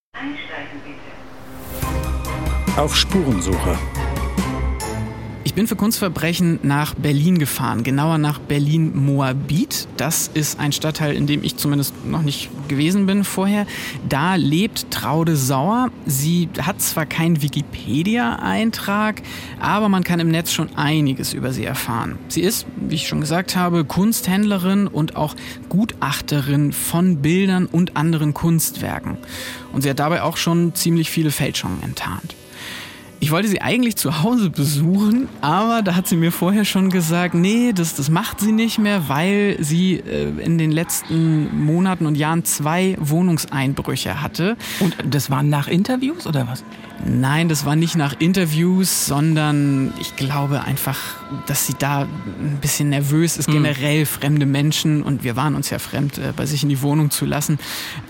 Auf 2.78 2.96
Spurensuche 2.96 3.78
ich 5.54 5.56
bin 5.56 5.68
für 5.68 5.76
Kunstverbrechen 5.76 6.58
nach 6.64 6.94
Berlin 6.94 7.38
gefahren, 7.38 7.84
genauer 7.84 8.18
nach 8.18 8.40
Berlin-Moabit. 8.40 9.86
Das 9.96 10.28
ist 10.34 10.58
ein 10.58 10.72
Stadtteil, 10.72 11.14
in 11.14 11.28
dem 11.28 11.44
ich 11.44 11.56
zumindest 11.56 11.94
noch 12.04 12.22
nicht 12.22 12.50
gewesen 12.66 13.06
bin 13.06 13.22
vorher. 13.22 13.64
Da 14.08 14.34
lebt 14.34 14.90
Traude 14.90 15.36
Sauer. 15.36 15.92
Sie 16.06 16.48
hat 16.60 16.82
zwar 16.82 17.06
keinen 17.06 17.40
Wikipedia-Eintrag, 17.40 19.22
aber 19.60 19.88
man 19.88 20.02
kann 20.02 20.18
im 20.18 20.28
Netz 20.28 20.50
schon 20.50 20.74
einiges 20.74 21.32
über 21.32 21.52
sie 21.52 21.64
erfahren. 21.64 22.18
Sie 22.26 22.40
ist, 22.40 22.66
wie 22.74 22.96
ich 22.96 23.06
schon 23.06 23.20
gesagt 23.20 23.54
habe, 23.54 23.84
Kunsthändlerin 23.84 24.88
und 24.88 25.14
auch 25.14 25.36
Gutachterin 25.68 26.72
von 26.72 27.22
Bildern 27.22 27.66
und 27.66 27.96
anderen 27.96 28.34
Kunstwerken. 28.34 29.18
Und 29.72 29.82
sie 29.82 29.90
hat 29.90 30.00
dabei 30.00 30.22
auch 30.22 30.36
schon 30.36 30.74
ziemlich 30.74 31.10
viele 31.10 31.30
Fälschungen 31.30 31.80
enttarnt. 31.84 32.34
Ich 33.24 33.30
wollte 33.30 33.48
sie 33.48 33.62
eigentlich 33.62 33.96
zu 33.96 34.22
Hause 34.22 34.50
besuchen, 34.50 35.28
aber 35.40 35.80
da 35.80 35.94
hat 35.94 36.06
sie 36.06 36.14
mir 36.14 36.30
vorher 36.30 36.66
schon 36.66 36.90
gesagt, 36.90 37.34
nee, 37.34 37.72
das, 37.72 37.94
das 37.94 38.10
macht 38.10 38.38
sie 38.38 38.52
nicht 38.52 38.78
mehr, 38.78 39.08
weil 39.08 39.56
sie 39.60 39.94
äh, 39.94 40.28
in 40.44 40.58
den 40.58 40.70
letzten 40.70 41.64
Monaten 41.64 42.04
und 42.04 42.16
Jahren 42.16 42.44
zwei 42.44 42.98
Wohnungseinbrüche 43.00 44.20
hatte. 44.20 44.58
Und 44.78 44.94
das 45.08 45.30
waren 45.30 45.48
nach 45.48 45.68
Interviews 45.68 46.26
oder 46.26 46.46
was? 46.46 46.64
Nein, 47.06 47.48
das 47.48 47.66
war 47.66 47.76
nicht 47.76 47.96
nach 47.96 48.14
Interviews, 48.18 49.06
sondern 49.06 49.92
ich 50.00 50.16
glaube 50.16 50.64
einfach, 50.64 50.98
dass 51.46 51.66
sie 51.66 51.74
da 51.78 52.02
ein 52.02 52.58
bisschen 52.62 52.88
nervös 52.88 53.36
ist, 53.36 53.46
hm. 53.46 53.54
generell 53.54 54.06
fremde 54.06 54.46
Menschen 54.46 55.02
und 55.02 55.22
wir 55.22 55.36
waren 55.36 55.54
uns 55.54 55.70
ja 55.70 55.78
fremd, 55.78 56.18
äh, 56.18 56.32
bei 56.34 56.46
sich 56.46 56.62
in 56.62 56.68
die 56.68 56.80
Wohnung 56.80 57.10
zu 57.10 57.26
lassen. 57.26 57.58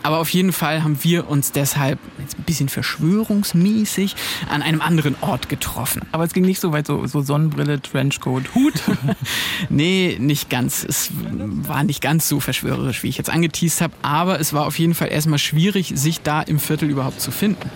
Aber 0.02 0.18
auf 0.18 0.28
jeden 0.30 0.52
Fall 0.52 0.84
haben 0.84 0.98
wir 1.02 1.28
uns 1.28 1.50
deshalb 1.50 1.98
jetzt 2.20 2.38
ein 2.38 2.44
bisschen 2.44 2.68
verschwörungsmäßig 2.68 4.14
an 4.48 4.62
einem 4.62 4.80
anderen 4.80 5.03
Ort 5.20 5.48
getroffen. 5.48 6.02
Aber 6.12 6.24
es 6.24 6.32
ging 6.32 6.44
nicht 6.44 6.60
so 6.60 6.72
weit, 6.72 6.86
so, 6.86 7.06
so 7.06 7.20
Sonnenbrille, 7.20 7.80
Trenchcoat, 7.80 8.54
Hut. 8.54 8.74
nee, 9.68 10.16
nicht 10.18 10.50
ganz. 10.50 10.84
Es 10.84 11.10
war 11.12 11.84
nicht 11.84 12.00
ganz 12.00 12.28
so 12.28 12.40
verschwörerisch, 12.40 13.02
wie 13.02 13.08
ich 13.08 13.18
jetzt 13.18 13.30
angeteased 13.30 13.80
habe, 13.80 13.94
aber 14.02 14.40
es 14.40 14.52
war 14.52 14.66
auf 14.66 14.78
jeden 14.78 14.94
Fall 14.94 15.08
erstmal 15.08 15.38
schwierig, 15.38 15.92
sich 15.94 16.22
da 16.22 16.40
im 16.42 16.58
Viertel 16.58 16.88
überhaupt 16.88 17.20
zu 17.20 17.30
finden. 17.30 17.70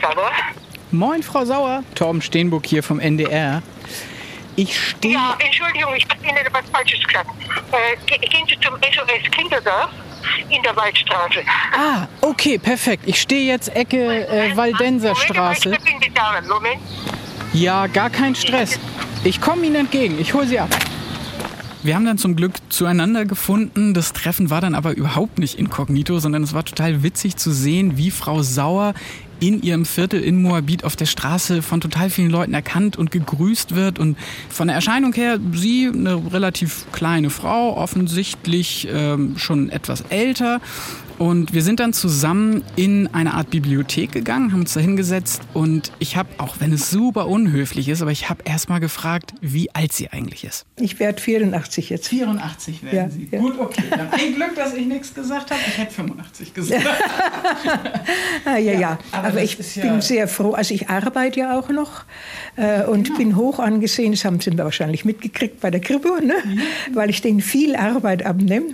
Sauer? 0.00 0.30
Moin, 0.90 1.22
Frau 1.22 1.44
Sauer. 1.44 1.84
Torben 1.94 2.22
Steenburg 2.22 2.66
hier 2.66 2.82
vom 2.82 3.00
NDR. 3.00 3.62
Ich 4.56 4.78
stehe. 4.80 5.14
Ja, 5.14 5.36
Entschuldigung, 5.38 5.94
ich 5.94 6.06
habe 6.08 6.26
Ihnen 6.26 6.38
etwas 6.38 6.64
Falsches 6.72 7.06
gesagt. 7.06 7.30
Äh, 7.72 8.18
gehen 8.18 8.46
Sie 8.48 8.58
zum 8.60 8.74
SOS 8.76 9.30
Kinderdorf 9.30 9.90
in 10.48 10.62
der 10.62 10.76
Waldstraße. 10.76 11.40
Ah, 11.76 12.06
okay, 12.20 12.58
perfekt. 12.58 13.04
Ich 13.06 13.20
stehe 13.20 13.46
jetzt 13.46 13.74
Ecke 13.74 14.28
äh, 14.28 14.56
Waldenserstraße. 14.56 15.76
Moment. 16.48 16.80
Ja, 17.52 17.86
gar 17.86 18.10
kein 18.10 18.34
Stress. 18.34 18.78
Ich 19.24 19.40
komme 19.40 19.66
Ihnen 19.66 19.76
entgegen. 19.76 20.20
Ich 20.20 20.34
hole 20.34 20.46
Sie 20.46 20.58
ab. 20.58 20.70
Wir 21.82 21.94
haben 21.94 22.04
dann 22.04 22.18
zum 22.18 22.34
Glück 22.34 22.54
zueinander 22.68 23.24
gefunden. 23.24 23.94
Das 23.94 24.12
Treffen 24.12 24.50
war 24.50 24.60
dann 24.60 24.74
aber 24.74 24.96
überhaupt 24.96 25.38
nicht 25.38 25.56
inkognito, 25.56 26.18
sondern 26.18 26.42
es 26.42 26.52
war 26.52 26.64
total 26.64 27.04
witzig 27.04 27.36
zu 27.36 27.52
sehen, 27.52 27.96
wie 27.96 28.10
Frau 28.10 28.42
Sauer 28.42 28.92
in 29.40 29.62
ihrem 29.62 29.84
Viertel 29.84 30.20
in 30.20 30.40
Moabit 30.42 30.84
auf 30.84 30.96
der 30.96 31.06
Straße 31.06 31.62
von 31.62 31.80
total 31.80 32.10
vielen 32.10 32.30
Leuten 32.30 32.54
erkannt 32.54 32.96
und 32.96 33.10
gegrüßt 33.10 33.74
wird. 33.74 33.98
Und 33.98 34.16
von 34.48 34.68
der 34.68 34.76
Erscheinung 34.76 35.12
her, 35.12 35.38
sie 35.52 35.90
eine 35.92 36.32
relativ 36.32 36.86
kleine 36.92 37.30
Frau, 37.30 37.76
offensichtlich 37.76 38.88
ähm, 38.90 39.36
schon 39.38 39.68
etwas 39.70 40.02
älter. 40.08 40.60
Und 41.18 41.54
wir 41.54 41.62
sind 41.62 41.80
dann 41.80 41.92
zusammen 41.94 42.62
in 42.76 43.08
eine 43.14 43.32
Art 43.34 43.48
Bibliothek 43.50 44.12
gegangen, 44.12 44.52
haben 44.52 44.60
uns 44.60 44.74
da 44.74 44.80
hingesetzt 44.80 45.40
und 45.54 45.90
ich 45.98 46.16
habe, 46.16 46.28
auch 46.38 46.56
wenn 46.60 46.72
es 46.74 46.90
super 46.90 47.26
unhöflich 47.28 47.88
ist, 47.88 48.02
aber 48.02 48.10
ich 48.10 48.28
habe 48.28 48.42
erst 48.44 48.68
mal 48.68 48.80
gefragt, 48.80 49.32
wie 49.40 49.74
alt 49.74 49.92
sie 49.92 50.10
eigentlich 50.10 50.44
ist. 50.44 50.66
Ich 50.78 50.98
werde 51.00 51.20
84 51.20 51.88
jetzt. 51.88 52.08
84 52.08 52.82
werden 52.82 52.96
Ja, 52.96 53.08
Sie. 53.08 53.28
ja. 53.30 53.38
Gut, 53.38 53.58
okay. 53.58 53.82
Dann 53.90 54.10
ein 54.12 54.34
Glück, 54.34 54.54
dass 54.56 54.74
ich 54.74 54.86
nichts 54.86 55.14
gesagt 55.14 55.50
habe. 55.50 55.60
Ich 55.66 55.78
hätte 55.78 55.94
85 55.94 56.52
gesagt. 56.54 56.84
Ah, 58.44 58.58
ja, 58.58 58.72
ja, 58.78 58.98
aber 59.12 59.28
aber, 59.28 59.40
das 59.40 59.58
ich 59.58 59.76
ja- 59.76 59.82
bin 59.90 60.00
sehr 60.00 60.28
froh. 60.28 60.52
Also 60.52 60.72
ich 60.74 60.88
arbeite 60.88 61.40
ja 61.40 61.58
auch 61.58 61.68
noch 61.68 62.04
äh, 62.56 62.84
und 62.84 63.04
Genau. 63.06 63.18
bin 63.18 63.36
hoch 63.36 63.58
angesehen. 63.58 64.12
Das 64.12 64.24
haben 64.24 64.38
Sie 64.40 64.56
wahrscheinlich 64.56 65.04
mitgekriegt 65.04 65.60
bei 65.60 65.70
der 65.70 65.80
Kripo, 65.80 66.08
ne? 66.20 66.34
weil 66.92 67.10
ich 67.10 67.22
denen 67.22 67.40
viel 67.40 67.74
Arbeit 67.74 68.24
abnehme. 68.24 68.66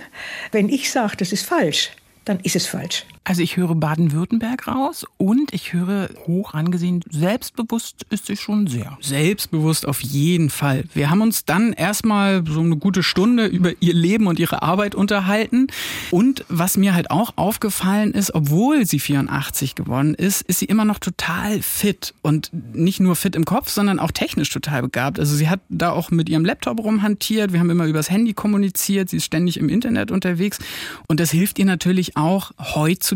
Wenn 0.51 0.69
ich 0.69 0.91
sage, 0.91 1.17
das 1.17 1.31
ist 1.31 1.45
falsch, 1.45 1.89
dann 2.25 2.39
ist 2.39 2.55
es 2.55 2.67
falsch. 2.67 3.05
Also 3.25 3.41
ich 3.41 3.55
höre 3.55 3.73
Baden-Württemberg 3.73 4.67
raus 4.67 5.05
und 5.15 5.53
ich 5.53 5.71
höre 5.71 6.09
hoch 6.27 6.53
angesehen, 6.53 7.05
selbstbewusst 7.09 8.05
ist 8.09 8.25
sie 8.25 8.35
schon 8.35 8.67
sehr. 8.67 8.97
Selbstbewusst 8.99 9.87
auf 9.87 10.01
jeden 10.01 10.49
Fall. 10.49 10.83
Wir 10.93 11.09
haben 11.09 11.21
uns 11.21 11.45
dann 11.45 11.71
erstmal 11.71 12.43
so 12.45 12.59
eine 12.59 12.75
gute 12.75 13.01
Stunde 13.01 13.45
über 13.45 13.71
ihr 13.79 13.93
Leben 13.93 14.27
und 14.27 14.39
ihre 14.39 14.61
Arbeit 14.61 14.93
unterhalten. 14.93 15.67
Und 16.11 16.43
was 16.49 16.75
mir 16.75 16.93
halt 16.93 17.11
auch 17.11 17.31
aufgefallen 17.37 18.11
ist, 18.11 18.35
obwohl 18.35 18.85
sie 18.85 18.99
84 18.99 19.75
geworden 19.75 20.15
ist, 20.15 20.41
ist 20.41 20.59
sie 20.59 20.65
immer 20.65 20.83
noch 20.83 20.99
total 20.99 21.61
fit. 21.61 22.13
Und 22.23 22.51
nicht 22.75 22.99
nur 22.99 23.15
fit 23.15 23.37
im 23.37 23.45
Kopf, 23.45 23.69
sondern 23.69 23.99
auch 23.99 24.11
technisch 24.11 24.49
total 24.49 24.81
begabt. 24.81 25.17
Also 25.17 25.33
sie 25.37 25.47
hat 25.47 25.61
da 25.69 25.91
auch 25.91 26.11
mit 26.11 26.27
ihrem 26.27 26.43
Laptop 26.43 26.81
rumhantiert. 26.81 27.53
Wir 27.53 27.61
haben 27.61 27.69
immer 27.69 27.85
übers 27.85 28.09
Handy 28.09 28.33
kommuniziert. 28.33 29.09
Sie 29.09 29.17
ist 29.17 29.25
ständig 29.25 29.55
im 29.55 29.69
Internet 29.69 30.11
unterwegs. 30.11 30.59
Und 31.07 31.21
das 31.21 31.31
hilft 31.31 31.57
ihr 31.57 31.65
natürlich 31.65 32.17
auch 32.17 32.51
heutzutage 32.59 33.12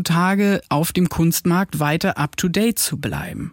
auf 0.68 0.92
dem 0.92 1.08
Kunstmarkt 1.08 1.80
weiter 1.80 2.18
up-to-date 2.18 2.78
zu 2.78 2.98
bleiben. 2.98 3.52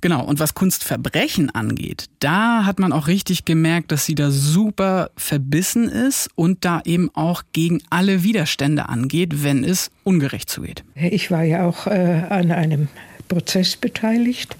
Genau, 0.00 0.24
und 0.24 0.40
was 0.40 0.54
Kunstverbrechen 0.54 1.50
angeht, 1.50 2.06
da 2.18 2.64
hat 2.64 2.80
man 2.80 2.92
auch 2.92 3.06
richtig 3.06 3.44
gemerkt, 3.44 3.92
dass 3.92 4.04
sie 4.04 4.16
da 4.16 4.32
super 4.32 5.10
verbissen 5.16 5.88
ist 5.88 6.28
und 6.34 6.64
da 6.64 6.82
eben 6.84 7.08
auch 7.14 7.44
gegen 7.52 7.80
alle 7.88 8.24
Widerstände 8.24 8.88
angeht, 8.88 9.44
wenn 9.44 9.62
es 9.62 9.92
ungerecht 10.02 10.50
zugeht. 10.50 10.82
Ich 10.96 11.30
war 11.30 11.44
ja 11.44 11.66
auch 11.68 11.86
äh, 11.86 12.24
an 12.28 12.50
einem 12.50 12.88
Prozess 13.28 13.76
beteiligt. 13.76 14.56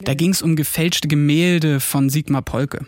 Da 0.00 0.14
ging 0.14 0.30
es 0.30 0.40
um 0.40 0.56
gefälschte 0.56 1.06
Gemälde 1.06 1.78
von 1.78 2.08
Sigmar 2.08 2.42
Polke. 2.42 2.86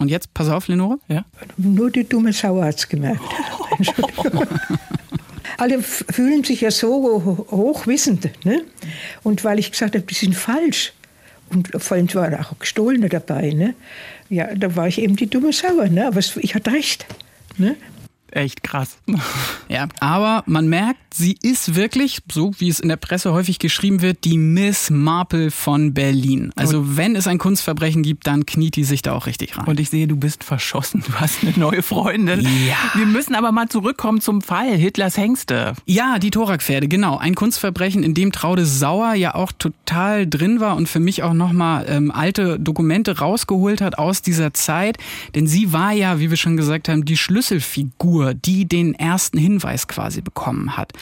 Und 0.00 0.08
jetzt, 0.08 0.34
pass 0.34 0.48
auf, 0.48 0.66
Lenore. 0.66 0.98
Ja. 1.08 1.24
Nur 1.56 1.90
die 1.90 2.08
dumme 2.08 2.32
Sau 2.32 2.60
hat's 2.62 2.88
gemerkt. 2.88 3.22
Alle 5.60 5.82
fühlen 5.82 6.42
sich 6.42 6.62
ja 6.62 6.70
so 6.70 6.90
ho- 7.24 7.46
hochwissend. 7.50 8.30
Ne? 8.44 8.62
Und 9.22 9.44
weil 9.44 9.58
ich 9.58 9.70
gesagt 9.70 9.94
habe, 9.94 10.04
die 10.06 10.14
sind 10.14 10.34
falsch. 10.34 10.92
Und 11.50 11.68
vor 11.82 11.96
allem 11.96 12.12
waren 12.14 12.34
auch 12.36 12.58
Gestohlene 12.58 13.08
dabei. 13.08 13.50
Ne? 13.50 13.74
Ja, 14.28 14.54
da 14.54 14.74
war 14.76 14.88
ich 14.88 14.98
eben 15.02 15.16
die 15.16 15.26
dumme 15.28 15.52
Sau. 15.52 15.84
Ne? 15.84 16.06
Aber 16.06 16.18
ich 16.18 16.54
hatte 16.54 16.72
recht. 16.72 17.06
Ne? 17.58 17.76
Echt 18.32 18.62
krass. 18.62 18.98
Ja, 19.68 19.86
aber 20.00 20.42
man 20.46 20.68
merkt, 20.68 20.98
sie 21.14 21.38
ist 21.42 21.76
wirklich, 21.76 22.22
so 22.32 22.50
wie 22.58 22.68
es 22.68 22.80
in 22.80 22.88
der 22.88 22.96
Presse 22.96 23.32
häufig 23.32 23.60
geschrieben 23.60 24.02
wird, 24.02 24.24
die 24.24 24.36
Miss 24.36 24.90
Marple 24.90 25.52
von 25.52 25.94
Berlin. 25.94 26.52
Also 26.56 26.96
wenn 26.96 27.14
es 27.14 27.28
ein 27.28 27.38
Kunstverbrechen 27.38 28.02
gibt, 28.02 28.26
dann 28.26 28.46
kniet 28.46 28.74
die 28.74 28.82
sich 28.82 29.02
da 29.02 29.12
auch 29.12 29.26
richtig 29.26 29.56
rein. 29.56 29.66
Und 29.66 29.78
ich 29.78 29.90
sehe, 29.90 30.08
du 30.08 30.16
bist 30.16 30.42
verschossen. 30.42 31.04
Du 31.06 31.14
hast 31.14 31.44
eine 31.44 31.56
neue 31.56 31.82
Freundin. 31.82 32.40
Ja. 32.40 32.76
Wir 32.94 33.06
müssen 33.06 33.36
aber 33.36 33.52
mal 33.52 33.68
zurückkommen 33.68 34.20
zum 34.20 34.40
Fall 34.42 34.74
Hitlers 34.74 35.16
Hengste. 35.16 35.74
Ja, 35.86 36.18
die 36.18 36.32
Thorakpferde, 36.32 36.88
genau. 36.88 37.16
Ein 37.16 37.36
Kunstverbrechen, 37.36 38.02
in 38.02 38.14
dem 38.14 38.32
Traude 38.32 38.66
Sauer 38.66 39.14
ja 39.14 39.36
auch 39.36 39.52
total 39.52 40.26
drin 40.26 40.58
war 40.58 40.74
und 40.74 40.88
für 40.88 40.98
mich 40.98 41.22
auch 41.22 41.32
nochmal 41.32 41.86
ähm, 41.88 42.10
alte 42.10 42.58
Dokumente 42.58 43.18
rausgeholt 43.18 43.80
hat 43.80 43.98
aus 43.98 44.22
dieser 44.22 44.52
Zeit. 44.52 44.98
Denn 45.36 45.46
sie 45.46 45.72
war 45.72 45.92
ja, 45.92 46.18
wie 46.18 46.30
wir 46.30 46.36
schon 46.36 46.56
gesagt 46.56 46.88
haben, 46.88 47.04
die 47.04 47.16
Schlüsselfigur, 47.16 48.19
die 48.34 48.66
den 48.66 48.94
ersten 48.94 49.38
Hinweis 49.38 49.88
quasi 49.88 50.20
bekommen 50.20 50.76
hat. 50.76 50.92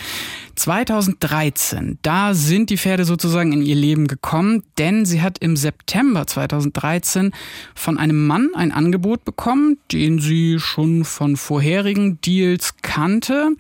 2013, 0.57 1.99
da 2.03 2.35
sind 2.35 2.71
die 2.71 2.79
Pferde 2.79 3.05
sozusagen 3.05 3.53
in 3.53 3.63
ihr 3.63 3.77
Leben 3.77 4.09
gekommen, 4.09 4.65
denn 4.77 5.05
sie 5.05 5.23
hat 5.23 5.39
im 5.39 5.57
September 5.57 6.27
2013 6.27 7.33
von 7.75 7.99
einem 7.99 8.27
Mann 8.27 8.51
ein 8.55 8.73
Angebot 8.73 9.25
bekommen, 9.25 9.79
den 9.93 10.19
sie 10.19 10.59
schon 10.59 11.05
von 11.05 11.37
vorherigen 11.37 12.21
Deals 12.21 12.75
kannte. 12.83 13.51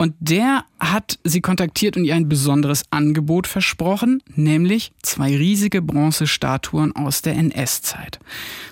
Und 0.00 0.14
der 0.18 0.64
hat 0.78 1.18
sie 1.24 1.42
kontaktiert 1.42 1.98
und 1.98 2.06
ihr 2.06 2.14
ein 2.14 2.26
besonderes 2.26 2.84
Angebot 2.88 3.46
versprochen, 3.46 4.22
nämlich 4.34 4.92
zwei 5.02 5.36
riesige 5.36 5.82
Bronzestatuen 5.82 6.96
aus 6.96 7.20
der 7.20 7.34
NS-Zeit. 7.34 8.18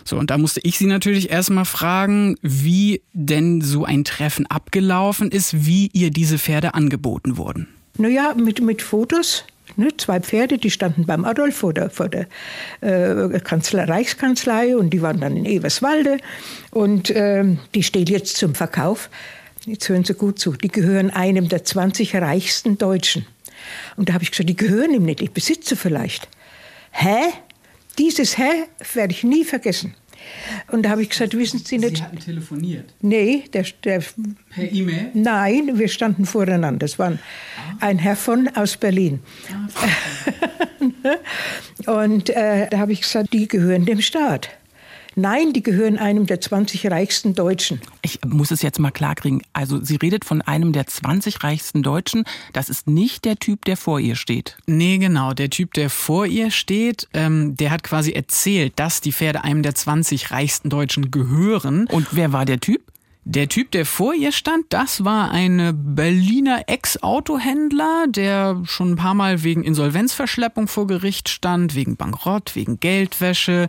So, 0.05 0.17
und 0.17 0.31
da 0.31 0.39
musste 0.39 0.61
ich 0.63 0.79
sie 0.79 0.87
natürlich 0.87 1.29
erstmal 1.31 1.67
fragen, 1.67 2.37
wie 2.41 3.03
denn 3.13 3.61
so 3.61 3.85
ein 3.85 4.05
Treffen 4.05 4.47
abgelaufen 4.47 5.31
ist, 5.31 5.67
wie 5.67 5.91
ihr 5.93 6.11
diese 6.11 6.39
Pferde 6.39 6.73
angeboten 6.73 7.37
wurden. 7.37 7.69
Naja, 7.99 8.33
mit, 8.35 8.63
mit 8.63 8.81
Fotos. 8.81 9.45
Ne, 9.77 9.95
zwei 9.99 10.21
Pferde, 10.21 10.57
die 10.57 10.71
standen 10.71 11.05
beim 11.05 11.27
Adolf 11.27 11.57
vor 11.57 11.75
der, 11.75 11.91
vor 11.91 12.09
der 12.09 12.27
äh, 12.81 13.39
Kanzler, 13.41 13.87
Reichskanzlei 13.87 14.75
und 14.75 14.95
die 14.95 15.03
waren 15.03 15.21
dann 15.21 15.37
in 15.37 15.45
Eberswalde. 15.45 16.17
Und 16.71 17.13
ähm, 17.15 17.59
die 17.75 17.83
stehen 17.83 18.07
jetzt 18.07 18.39
zum 18.39 18.55
Verkauf. 18.55 19.11
Jetzt 19.69 19.87
hören 19.91 20.03
Sie 20.03 20.15
gut 20.15 20.39
zu. 20.39 20.53
Die 20.53 20.69
gehören 20.69 21.11
einem 21.11 21.51
der 21.51 21.63
20 21.63 22.15
reichsten 22.17 22.79
Deutschen. 22.79 23.27
Und 23.97 24.09
da 24.09 24.15
habe 24.15 24.25
ich 24.25 24.31
gesagt, 24.31 24.49
die 24.49 24.57
gehören 24.57 24.95
ihm 24.95 25.05
nicht, 25.05 25.21
ich 25.21 25.31
besitze 25.31 25.77
vielleicht. 25.77 26.27
Hä? 26.91 27.19
Dieses 27.99 28.39
Hä 28.39 28.65
werde 28.95 29.13
ich 29.13 29.25
nie 29.25 29.45
vergessen. 29.45 29.95
Und 30.73 30.85
da 30.85 30.91
habe 30.91 31.03
ich 31.03 31.11
gesagt, 31.11 31.37
wissen 31.37 31.59
Sie 31.59 31.77
nicht. 31.77 32.03
hatten 32.03 32.19
telefoniert. 32.19 32.95
Nee, 33.03 33.45
der, 33.53 33.67
der 33.85 34.03
Per 34.51 34.73
E-Mail? 34.73 35.11
Nein, 35.13 35.79
wir 35.79 35.89
standen 35.89 36.25
voreinander. 36.25 36.79
Das 36.79 36.99
war 36.99 37.19
ein 37.81 37.99
Herr 37.99 38.17
von 38.17 38.49
aus 38.55 38.79
Berlin. 38.79 39.21
Und 41.87 42.31
äh, 42.31 42.69
da 42.71 42.79
habe 42.79 42.93
ich 42.93 43.03
gesagt, 43.03 43.35
die 43.35 43.49
gehören 43.49 43.85
dem 43.85 44.01
Staat. 44.01 44.49
Nein, 45.19 45.53
die 45.53 45.65
gehören 45.65 45.99
einem 45.99 46.27
der 46.27 46.41
20 46.41 46.93
reichsten 46.93 47.35
Deutschen. 47.35 47.81
Ich 48.03 48.21
muss 48.25 48.53
es 48.53 48.63
jetzt 48.63 48.79
mal 48.79 48.93
klarkriegen. 48.93 49.43
Also 49.53 49.83
sie 49.85 49.97
redet 49.97 50.25
von 50.25 50.43
einem 50.43 50.73
der 50.73 50.87
20 50.87 51.43
reichsten 51.43 51.83
Deutschen. 51.83 52.23
Das 52.53 52.69
ist 52.69 52.87
nicht 52.87 53.25
der 53.25 53.35
Typ, 53.35 53.65
der 53.65 53.77
vor 53.77 53.99
ihr 53.99 54.15
steht. 54.15 54.57
Nee, 54.67 54.99
genau. 54.99 55.35
Der 55.35 55.51
Typ, 55.51 55.75
der 55.75 55.91
vor 55.91 56.27
ihr 56.27 56.53
steht, 56.53 57.09
ähm, 57.15 57.57
der 57.57 57.73
hat 57.73 57.83
quasi 57.83 58.13
erzählt, 58.13 58.75
dass 58.77 59.01
die 59.01 59.11
Pferde 59.11 59.43
einem 59.43 59.65
der 59.65 59.75
20 59.75 60.31
reichsten 60.31 60.71
Deutschen 60.71 61.11
gehören. 61.11 61.89
Und 61.89 62.07
wer 62.13 62.33
war 62.33 62.45
der 62.45 62.61
Typ? 62.61 62.81
Der 63.31 63.47
Typ, 63.47 63.73
der 63.73 63.85
vor 63.85 64.15
ihr 64.15 64.33
stand, 64.33 64.65
das 64.71 65.05
war 65.05 65.31
ein 65.31 65.95
Berliner 65.95 66.63
Ex-Autohändler, 66.67 68.07
der 68.09 68.63
schon 68.65 68.93
ein 68.93 68.97
paar 68.97 69.13
Mal 69.13 69.43
wegen 69.43 69.65
Insolvenzverschleppung 69.65 70.67
vor 70.67 70.87
Gericht 70.87 71.29
stand, 71.29 71.75
wegen 71.75 71.99
Bankrott, 71.99 72.57
wegen 72.57 72.81
Geldwäsche. 72.81 73.69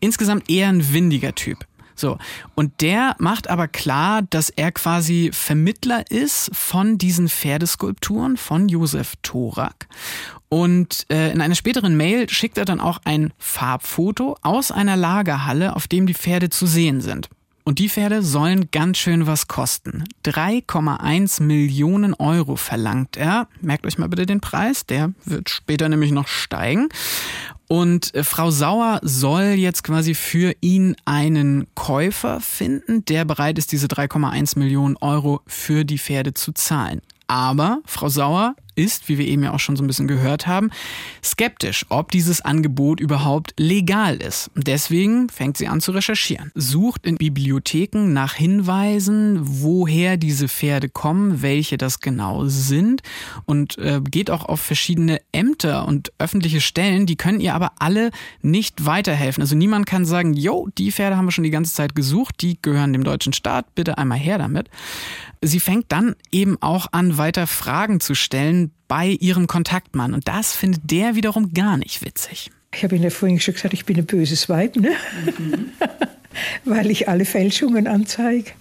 Insgesamt 0.00 0.50
eher 0.50 0.68
ein 0.68 0.92
windiger 0.92 1.34
Typ. 1.34 1.64
So. 1.94 2.18
Und 2.54 2.82
der 2.82 3.16
macht 3.18 3.48
aber 3.48 3.66
klar, 3.66 4.20
dass 4.20 4.50
er 4.50 4.72
quasi 4.72 5.30
Vermittler 5.32 6.10
ist 6.10 6.50
von 6.52 6.98
diesen 6.98 7.30
Pferdeskulpturen 7.30 8.36
von 8.36 8.68
Josef 8.68 9.14
Thorak. 9.22 9.88
Und 10.50 11.06
äh, 11.10 11.32
in 11.32 11.40
einer 11.40 11.54
späteren 11.54 11.96
Mail 11.96 12.28
schickt 12.28 12.58
er 12.58 12.66
dann 12.66 12.78
auch 12.78 13.00
ein 13.04 13.32
Farbfoto 13.38 14.36
aus 14.42 14.70
einer 14.70 14.96
Lagerhalle, 14.98 15.74
auf 15.74 15.88
dem 15.88 16.06
die 16.06 16.12
Pferde 16.12 16.50
zu 16.50 16.66
sehen 16.66 17.00
sind. 17.00 17.30
Und 17.68 17.80
die 17.80 17.90
Pferde 17.90 18.22
sollen 18.22 18.70
ganz 18.70 18.96
schön 18.96 19.26
was 19.26 19.46
kosten. 19.46 20.04
3,1 20.24 21.42
Millionen 21.42 22.14
Euro 22.14 22.56
verlangt 22.56 23.18
er. 23.18 23.46
Merkt 23.60 23.84
euch 23.84 23.98
mal 23.98 24.08
bitte 24.08 24.24
den 24.24 24.40
Preis, 24.40 24.86
der 24.86 25.12
wird 25.26 25.50
später 25.50 25.90
nämlich 25.90 26.10
noch 26.10 26.28
steigen. 26.28 26.88
Und 27.68 28.14
äh, 28.14 28.24
Frau 28.24 28.50
Sauer 28.50 29.00
soll 29.02 29.48
jetzt 29.58 29.84
quasi 29.84 30.14
für 30.14 30.54
ihn 30.62 30.96
einen 31.04 31.66
Käufer 31.74 32.40
finden, 32.40 33.04
der 33.04 33.26
bereit 33.26 33.58
ist, 33.58 33.70
diese 33.70 33.86
3,1 33.86 34.58
Millionen 34.58 34.96
Euro 34.96 35.42
für 35.46 35.84
die 35.84 35.98
Pferde 35.98 36.32
zu 36.32 36.52
zahlen. 36.52 37.02
Aber 37.26 37.82
Frau 37.84 38.08
Sauer 38.08 38.56
ist, 38.78 39.08
wie 39.08 39.18
wir 39.18 39.26
eben 39.26 39.42
ja 39.42 39.52
auch 39.52 39.60
schon 39.60 39.76
so 39.76 39.82
ein 39.82 39.86
bisschen 39.88 40.08
gehört 40.08 40.46
haben, 40.46 40.70
skeptisch, 41.22 41.84
ob 41.88 42.12
dieses 42.12 42.40
Angebot 42.40 43.00
überhaupt 43.00 43.52
legal 43.58 44.16
ist. 44.16 44.50
Deswegen 44.54 45.28
fängt 45.28 45.58
sie 45.58 45.68
an 45.68 45.80
zu 45.80 45.90
recherchieren, 45.90 46.52
sucht 46.54 47.04
in 47.04 47.16
Bibliotheken 47.16 48.12
nach 48.12 48.34
Hinweisen, 48.34 49.40
woher 49.42 50.16
diese 50.16 50.48
Pferde 50.48 50.88
kommen, 50.88 51.42
welche 51.42 51.76
das 51.76 52.00
genau 52.00 52.46
sind 52.46 53.02
und 53.44 53.76
äh, 53.78 54.00
geht 54.00 54.30
auch 54.30 54.44
auf 54.44 54.60
verschiedene 54.60 55.20
Ämter 55.32 55.86
und 55.86 56.12
öffentliche 56.18 56.60
Stellen, 56.60 57.06
die 57.06 57.16
können 57.16 57.40
ihr 57.40 57.54
aber 57.54 57.72
alle 57.78 58.10
nicht 58.42 58.86
weiterhelfen. 58.86 59.42
Also 59.42 59.56
niemand 59.56 59.86
kann 59.86 60.04
sagen, 60.04 60.34
jo, 60.34 60.68
die 60.78 60.92
Pferde 60.92 61.16
haben 61.16 61.26
wir 61.26 61.32
schon 61.32 61.44
die 61.44 61.50
ganze 61.50 61.74
Zeit 61.74 61.96
gesucht, 61.96 62.36
die 62.40 62.58
gehören 62.62 62.92
dem 62.92 63.04
deutschen 63.04 63.32
Staat, 63.32 63.74
bitte 63.74 63.98
einmal 63.98 64.18
her 64.18 64.38
damit. 64.38 64.70
Sie 65.40 65.60
fängt 65.60 65.86
dann 65.88 66.16
eben 66.32 66.60
auch 66.60 66.88
an, 66.92 67.16
weiter 67.16 67.46
Fragen 67.46 68.00
zu 68.00 68.14
stellen 68.14 68.67
bei 68.86 69.08
ihrem 69.20 69.46
Kontaktmann. 69.46 70.14
Und 70.14 70.28
das 70.28 70.54
findet 70.54 70.90
der 70.90 71.14
wiederum 71.14 71.52
gar 71.52 71.76
nicht 71.76 72.04
witzig. 72.04 72.50
Ich 72.74 72.84
habe 72.84 72.96
Ihnen 72.96 73.04
ja 73.04 73.10
vorhin 73.10 73.40
schon 73.40 73.54
gesagt, 73.54 73.74
ich 73.74 73.86
bin 73.86 73.96
ein 73.96 74.06
böses 74.06 74.48
Weib, 74.48 74.76
ne? 74.76 74.92
Mhm. 75.38 75.70
weil 76.64 76.90
ich 76.90 77.08
alle 77.08 77.24
Fälschungen 77.24 77.86
anzeige 77.86 78.52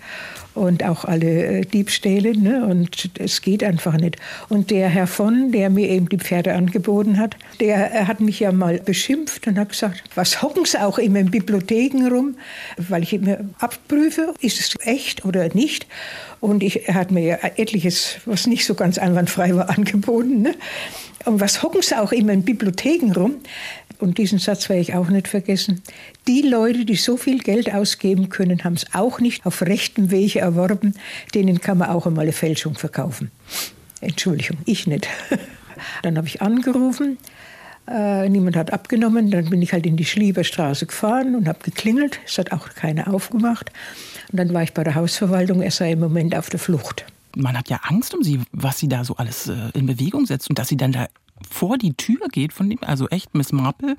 und 0.57 0.83
auch 0.83 1.05
alle 1.05 1.45
äh, 1.45 1.61
Diebstähle. 1.61 2.37
Ne? 2.37 2.65
Und 2.65 3.09
es 3.19 3.41
geht 3.41 3.63
einfach 3.63 3.95
nicht. 3.97 4.17
Und 4.49 4.71
der 4.71 4.89
Herr 4.89 5.07
von, 5.07 5.51
der 5.51 5.69
mir 5.69 5.89
eben 5.89 6.09
die 6.09 6.17
Pferde 6.17 6.53
angeboten 6.53 7.17
hat, 7.17 7.37
der 7.59 8.07
hat 8.07 8.19
mich 8.19 8.39
ja 8.39 8.51
mal 8.51 8.79
beschimpft 8.79 9.47
und 9.47 9.57
hat 9.57 9.69
gesagt, 9.69 10.03
was 10.15 10.41
hocken 10.41 10.65
Sie 10.65 10.81
auch 10.81 10.97
immer 10.97 11.19
in 11.19 11.31
Bibliotheken 11.31 12.07
rum, 12.09 12.35
weil 12.77 13.03
ich 13.03 13.13
immer 13.13 13.37
abprüfe, 13.59 14.33
ist 14.41 14.59
es 14.59 14.75
echt 14.85 15.25
oder 15.25 15.53
nicht. 15.53 15.87
Und 16.39 16.63
ich, 16.63 16.87
er 16.87 16.95
hat 16.95 17.11
mir 17.11 17.23
ja 17.23 17.37
etliches, 17.55 18.17
was 18.25 18.47
nicht 18.47 18.65
so 18.65 18.75
ganz 18.75 18.97
einwandfrei 18.97 19.55
war, 19.55 19.69
angeboten. 19.77 20.41
Ne? 20.41 20.55
Und 21.25 21.41
was 21.41 21.61
hocken 21.61 21.81
Sie 21.81 21.97
auch 21.97 22.11
immer 22.11 22.31
in 22.31 22.43
Bibliotheken 22.43 23.11
rum? 23.11 23.35
Und 23.99 24.17
diesen 24.17 24.39
Satz 24.39 24.69
werde 24.69 24.81
ich 24.81 24.93
auch 24.93 25.09
nicht 25.09 25.27
vergessen, 25.27 25.81
die 26.27 26.41
Leute, 26.41 26.85
die 26.85 26.95
so 26.95 27.17
viel 27.17 27.39
Geld 27.39 27.73
ausgeben 27.73 28.29
können, 28.29 28.63
haben 28.63 28.73
es 28.73 28.85
auch 28.93 29.19
nicht 29.19 29.45
auf 29.45 29.61
rechtem 29.61 30.11
Wege 30.11 30.39
erworben, 30.39 30.93
denen 31.33 31.61
kann 31.61 31.77
man 31.77 31.89
auch 31.89 32.05
einmal 32.05 32.23
eine 32.23 32.33
Fälschung 32.33 32.75
verkaufen. 32.75 33.31
Entschuldigung, 34.01 34.57
ich 34.65 34.87
nicht. 34.87 35.07
Dann 36.03 36.17
habe 36.17 36.27
ich 36.27 36.41
angerufen, 36.41 37.17
äh, 37.87 38.27
niemand 38.29 38.55
hat 38.55 38.73
abgenommen, 38.73 39.31
dann 39.31 39.49
bin 39.49 39.61
ich 39.61 39.71
halt 39.71 39.85
in 39.85 39.95
die 39.95 40.05
Schlieberstraße 40.05 40.87
gefahren 40.87 41.35
und 41.35 41.47
habe 41.47 41.59
geklingelt, 41.63 42.19
es 42.25 42.37
hat 42.37 42.51
auch 42.51 42.69
keiner 42.69 43.13
aufgemacht. 43.13 43.71
Und 44.31 44.39
dann 44.39 44.53
war 44.53 44.63
ich 44.63 44.73
bei 44.73 44.83
der 44.83 44.95
Hausverwaltung, 44.95 45.61
er 45.61 45.71
sei 45.71 45.93
im 45.93 45.99
Moment 45.99 46.35
auf 46.35 46.49
der 46.49 46.59
Flucht. 46.59 47.05
Man 47.35 47.57
hat 47.57 47.69
ja 47.69 47.79
Angst 47.83 48.13
um 48.13 48.23
sie, 48.23 48.41
was 48.51 48.79
sie 48.79 48.89
da 48.89 49.05
so 49.05 49.15
alles 49.15 49.47
äh, 49.47 49.55
in 49.73 49.85
Bewegung 49.85 50.25
setzt 50.25 50.49
und 50.49 50.59
dass 50.59 50.67
sie 50.67 50.75
dann 50.75 50.91
da 50.91 51.07
vor 51.49 51.77
die 51.77 51.93
Tür 51.93 52.27
geht 52.31 52.53
von 52.53 52.69
dem, 52.69 52.79
also 52.81 53.07
echt 53.09 53.35
Miss 53.35 53.51
Marple. 53.51 53.97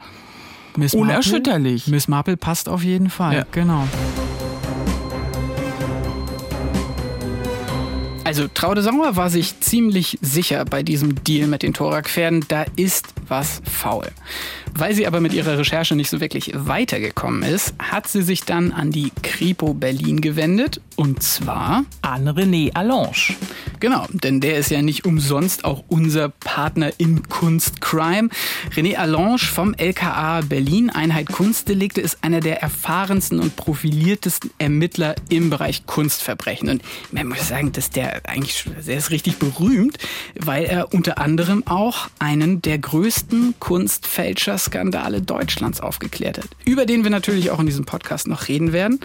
Miss 0.76 0.94
Unerschütterlich. 0.94 1.82
Marple, 1.82 1.94
Miss 1.94 2.08
Marple 2.08 2.36
passt 2.36 2.68
auf 2.68 2.84
jeden 2.84 3.10
Fall, 3.10 3.34
ja. 3.34 3.46
genau. 3.50 3.86
Also 8.28 8.46
Traude 8.46 8.82
Sauer 8.82 9.16
war 9.16 9.30
sich 9.30 9.58
ziemlich 9.60 10.18
sicher 10.20 10.66
bei 10.66 10.82
diesem 10.82 11.24
Deal 11.24 11.48
mit 11.48 11.62
den 11.62 11.72
Thorak-Pferden, 11.72 12.44
da 12.48 12.66
ist 12.76 13.06
was 13.26 13.62
faul. 13.64 14.08
Weil 14.78 14.94
sie 14.94 15.08
aber 15.08 15.20
mit 15.20 15.32
ihrer 15.32 15.58
Recherche 15.58 15.96
nicht 15.96 16.08
so 16.08 16.20
wirklich 16.20 16.52
weitergekommen 16.54 17.42
ist, 17.42 17.74
hat 17.80 18.06
sie 18.06 18.22
sich 18.22 18.44
dann 18.44 18.70
an 18.70 18.92
die 18.92 19.10
Kripo 19.24 19.74
Berlin 19.74 20.20
gewendet 20.20 20.80
und 20.94 21.20
zwar 21.20 21.84
an 22.02 22.28
René 22.28 22.72
Allange. 22.74 23.34
Genau, 23.80 24.06
denn 24.12 24.40
der 24.40 24.58
ist 24.58 24.70
ja 24.70 24.82
nicht 24.82 25.04
umsonst 25.04 25.64
auch 25.64 25.84
unser 25.88 26.28
Partner 26.28 26.92
in 26.98 27.28
Kunstcrime. 27.28 28.28
René 28.74 28.96
Allange 28.96 29.38
vom 29.38 29.74
LKA 29.74 30.42
Berlin, 30.42 30.90
Einheit 30.90 31.26
Kunstdelikte, 31.26 32.00
ist 32.00 32.18
einer 32.22 32.40
der 32.40 32.62
erfahrensten 32.62 33.40
und 33.40 33.56
profiliertesten 33.56 34.50
Ermittler 34.58 35.14
im 35.28 35.50
Bereich 35.50 35.86
Kunstverbrechen. 35.86 36.68
Und 36.68 36.82
man 37.12 37.28
muss 37.28 37.48
sagen, 37.48 37.72
dass 37.72 37.90
der 37.90 38.28
eigentlich, 38.28 38.64
der 38.86 38.96
ist 38.96 39.10
richtig 39.10 39.38
berühmt, 39.38 39.98
weil 40.38 40.64
er 40.64 40.92
unter 40.92 41.18
anderem 41.18 41.64
auch 41.66 42.08
einen 42.18 42.62
der 42.62 42.78
größten 42.78 43.54
Kunstfälscherskandale 44.68 45.22
Deutschlands 45.22 45.80
aufgeklärt 45.80 46.38
hat. 46.38 46.48
Über 46.64 46.86
den 46.86 47.04
wir 47.04 47.10
natürlich 47.10 47.50
auch 47.50 47.60
in 47.60 47.66
diesem 47.66 47.84
Podcast 47.84 48.28
noch 48.28 48.48
reden 48.48 48.72
werden. 48.72 49.00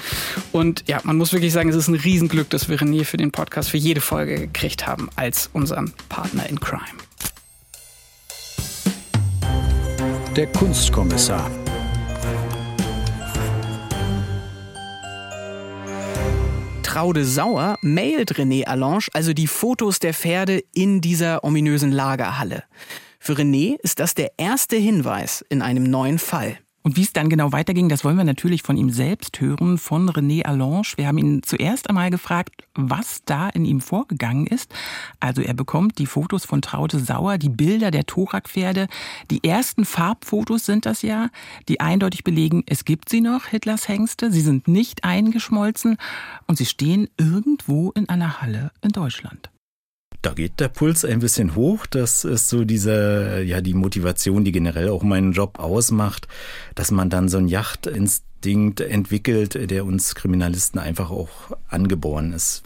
Und 0.52 0.84
ja, 0.88 1.00
man 1.04 1.18
muss 1.18 1.34
wirklich 1.34 1.54
sagen, 1.54 1.70
es 1.70 1.76
ist 1.76 1.88
ein 1.88 1.96
Riesenglück, 1.96 2.50
dass 2.50 2.70
wir 2.70 2.78
René 2.78 3.04
für 3.06 3.18
den 3.18 3.32
Podcast 3.32 3.70
für 3.70 3.78
jede 3.78 4.02
Folge 4.02 4.36
gekriegt 4.36 4.54
gekriegt 4.54 4.88
haben 4.88 5.10
als 5.16 5.50
unseren 5.54 5.94
Partner 6.10 6.48
in 6.50 6.60
Crime. 6.60 6.82
Der 10.36 10.48
Kunstkommissar. 10.48 11.50
Traude 16.84 17.26
Sauer 17.26 17.78
mailt 17.82 18.36
René 18.36 18.66
Allange 18.66 19.08
also 19.14 19.34
die 19.34 19.48
Fotos 19.48 20.00
der 20.00 20.14
Pferde 20.14 20.64
in 20.74 21.02
dieser 21.02 21.44
ominösen 21.44 21.92
Lagerhalle. 21.92 22.64
Für 23.26 23.38
René 23.38 23.78
ist 23.82 24.02
das 24.02 24.16
der 24.16 24.34
erste 24.36 24.76
Hinweis 24.76 25.46
in 25.48 25.62
einem 25.62 25.86
neuen 25.86 26.20
Fall. 26.20 26.58
Und 26.82 26.98
wie 26.98 27.04
es 27.04 27.14
dann 27.14 27.30
genau 27.30 27.54
weiterging, 27.54 27.88
das 27.88 28.04
wollen 28.04 28.18
wir 28.18 28.26
natürlich 28.26 28.64
von 28.64 28.76
ihm 28.76 28.90
selbst 28.90 29.40
hören, 29.40 29.78
von 29.78 30.10
René 30.10 30.44
Allange. 30.44 30.98
Wir 30.98 31.08
haben 31.08 31.18
ihn 31.18 31.42
zuerst 31.42 31.90
einmal 31.90 32.10
gefragt, 32.10 32.68
was 32.76 33.22
da 33.24 33.48
in 33.48 33.64
ihm 33.64 33.80
vorgegangen 33.80 34.46
ist. 34.46 34.76
Also 35.22 35.42
er 35.42 35.54
bekommt 35.54 36.00
die 36.00 36.06
Fotos 36.06 36.44
von 36.44 36.62
Traute 36.62 37.00
Sauer, 37.00 37.38
die 37.38 37.48
Bilder 37.48 37.92
der 37.92 38.06
Thorak-Pferde. 38.06 38.88
Die 39.32 39.42
ersten 39.42 39.86
Farbfotos 39.86 40.66
sind 40.66 40.86
das 40.86 41.02
ja, 41.02 41.30
die 41.70 41.80
eindeutig 41.80 42.26
belegen, 42.26 42.64
es 42.66 42.84
gibt 42.84 43.08
sie 43.08 43.22
noch, 43.22 43.46
Hitlers 43.46 43.88
Hengste. 43.88 44.34
Sie 44.34 44.42
sind 44.42 44.68
nicht 44.68 45.06
eingeschmolzen 45.06 45.96
und 46.46 46.58
sie 46.58 46.66
stehen 46.66 47.08
irgendwo 47.18 47.92
in 47.92 48.10
einer 48.10 48.42
Halle 48.42 48.74
in 48.82 48.90
Deutschland. 48.90 49.53
Da 50.24 50.34
geht 50.34 50.62
der 50.62 50.70
Puls 50.70 51.04
ein 51.04 51.20
bisschen 51.20 51.54
hoch. 51.54 51.86
Das 51.86 52.24
ist 52.24 52.48
so 52.48 52.64
diese, 52.64 53.44
ja, 53.46 53.60
die 53.60 53.74
Motivation, 53.74 54.46
die 54.46 54.54
generell 54.54 54.88
auch 54.88 55.04
meinen 55.04 55.34
Job 55.34 55.60
ausmacht, 55.60 56.30
dass 56.76 56.92
man 56.92 57.10
dann 57.10 57.28
so 57.28 57.38
ein 57.38 57.50
Yachtinstinkt 57.50 58.80
entwickelt, 58.80 59.70
der 59.70 59.86
uns 59.86 60.16
Kriminalisten 60.16 60.80
einfach 60.80 61.12
auch 61.12 61.30
angeboren 61.68 62.32
ist. 62.32 62.64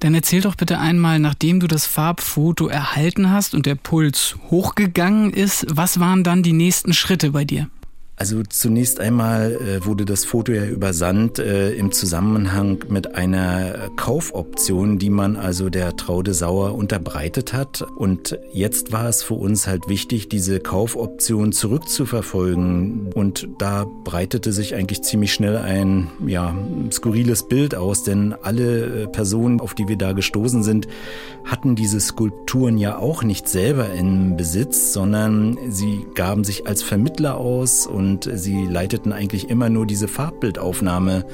Dann 0.00 0.14
erzähl 0.14 0.40
doch 0.40 0.56
bitte 0.56 0.80
einmal, 0.80 1.20
nachdem 1.20 1.60
du 1.60 1.68
das 1.68 1.86
Farbfoto 1.86 2.66
erhalten 2.66 3.30
hast 3.30 3.54
und 3.54 3.66
der 3.66 3.76
Puls 3.76 4.36
hochgegangen 4.50 5.32
ist, 5.32 5.64
was 5.70 6.00
waren 6.00 6.24
dann 6.24 6.42
die 6.42 6.52
nächsten 6.52 6.92
Schritte 6.92 7.30
bei 7.30 7.44
dir? 7.44 7.70
Also 8.18 8.42
zunächst 8.48 8.98
einmal 8.98 9.52
äh, 9.52 9.84
wurde 9.84 10.06
das 10.06 10.24
Foto 10.24 10.50
ja 10.50 10.64
übersandt 10.64 11.38
äh, 11.38 11.72
im 11.72 11.92
Zusammenhang 11.92 12.82
mit 12.88 13.14
einer 13.14 13.90
Kaufoption, 13.96 14.98
die 14.98 15.10
man 15.10 15.36
also 15.36 15.68
der 15.68 15.96
Traude 15.96 16.32
Sauer 16.32 16.74
unterbreitet 16.74 17.52
hat. 17.52 17.82
Und 17.82 18.38
jetzt 18.54 18.90
war 18.90 19.06
es 19.06 19.22
für 19.22 19.34
uns 19.34 19.66
halt 19.66 19.88
wichtig, 19.88 20.30
diese 20.30 20.60
Kaufoption 20.60 21.52
zurückzuverfolgen. 21.52 23.12
Und 23.12 23.48
da 23.58 23.84
breitete 23.84 24.50
sich 24.54 24.74
eigentlich 24.74 25.02
ziemlich 25.02 25.34
schnell 25.34 25.58
ein 25.58 26.10
ja, 26.26 26.56
skurriles 26.90 27.46
Bild 27.48 27.74
aus, 27.74 28.02
denn 28.02 28.34
alle 28.42 29.02
äh, 29.02 29.06
Personen, 29.08 29.60
auf 29.60 29.74
die 29.74 29.88
wir 29.88 29.96
da 29.96 30.12
gestoßen 30.12 30.62
sind, 30.62 30.88
hatten 31.44 31.76
diese 31.76 32.00
Skulpturen 32.00 32.78
ja 32.78 32.96
auch 32.96 33.22
nicht 33.22 33.46
selber 33.46 33.90
in 33.92 34.38
Besitz, 34.38 34.94
sondern 34.94 35.58
sie 35.68 36.06
gaben 36.14 36.44
sich 36.44 36.66
als 36.66 36.82
Vermittler 36.82 37.36
aus 37.36 37.86
und 37.86 38.05
und 38.06 38.30
sie 38.32 38.66
leiteten 38.66 39.12
eigentlich 39.12 39.50
immer 39.50 39.68
nur 39.68 39.84
diese 39.84 40.06
Farbbildaufnahme 40.06 41.24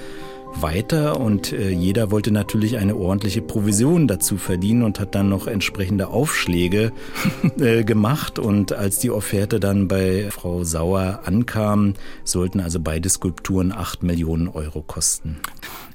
weiter 0.55 1.21
und 1.21 1.53
äh, 1.53 1.71
jeder 1.71 2.11
wollte 2.11 2.31
natürlich 2.31 2.79
eine 2.79 2.97
ordentliche 2.97 3.43
Provision 3.43 4.09
dazu 4.09 4.39
verdienen 4.39 4.83
und 4.83 4.99
hat 4.99 5.15
dann 5.15 5.29
noch 5.29 5.47
entsprechende 5.47 6.09
Aufschläge 6.09 6.93
äh, 7.59 7.85
gemacht 7.85 8.39
und 8.39 8.73
als 8.73 8.99
die 8.99 9.11
Offerte 9.11 9.61
dann 9.61 9.87
bei 9.87 10.31
Frau 10.31 10.65
Sauer 10.65 11.21
ankam, 11.25 11.95
sollten 12.25 12.61
also 12.61 12.81
beide 12.81 13.09
Skulpturen 13.11 13.71
acht 13.71 14.03
Millionen 14.03 14.49
Euro 14.49 14.83
kosten. 14.83 15.41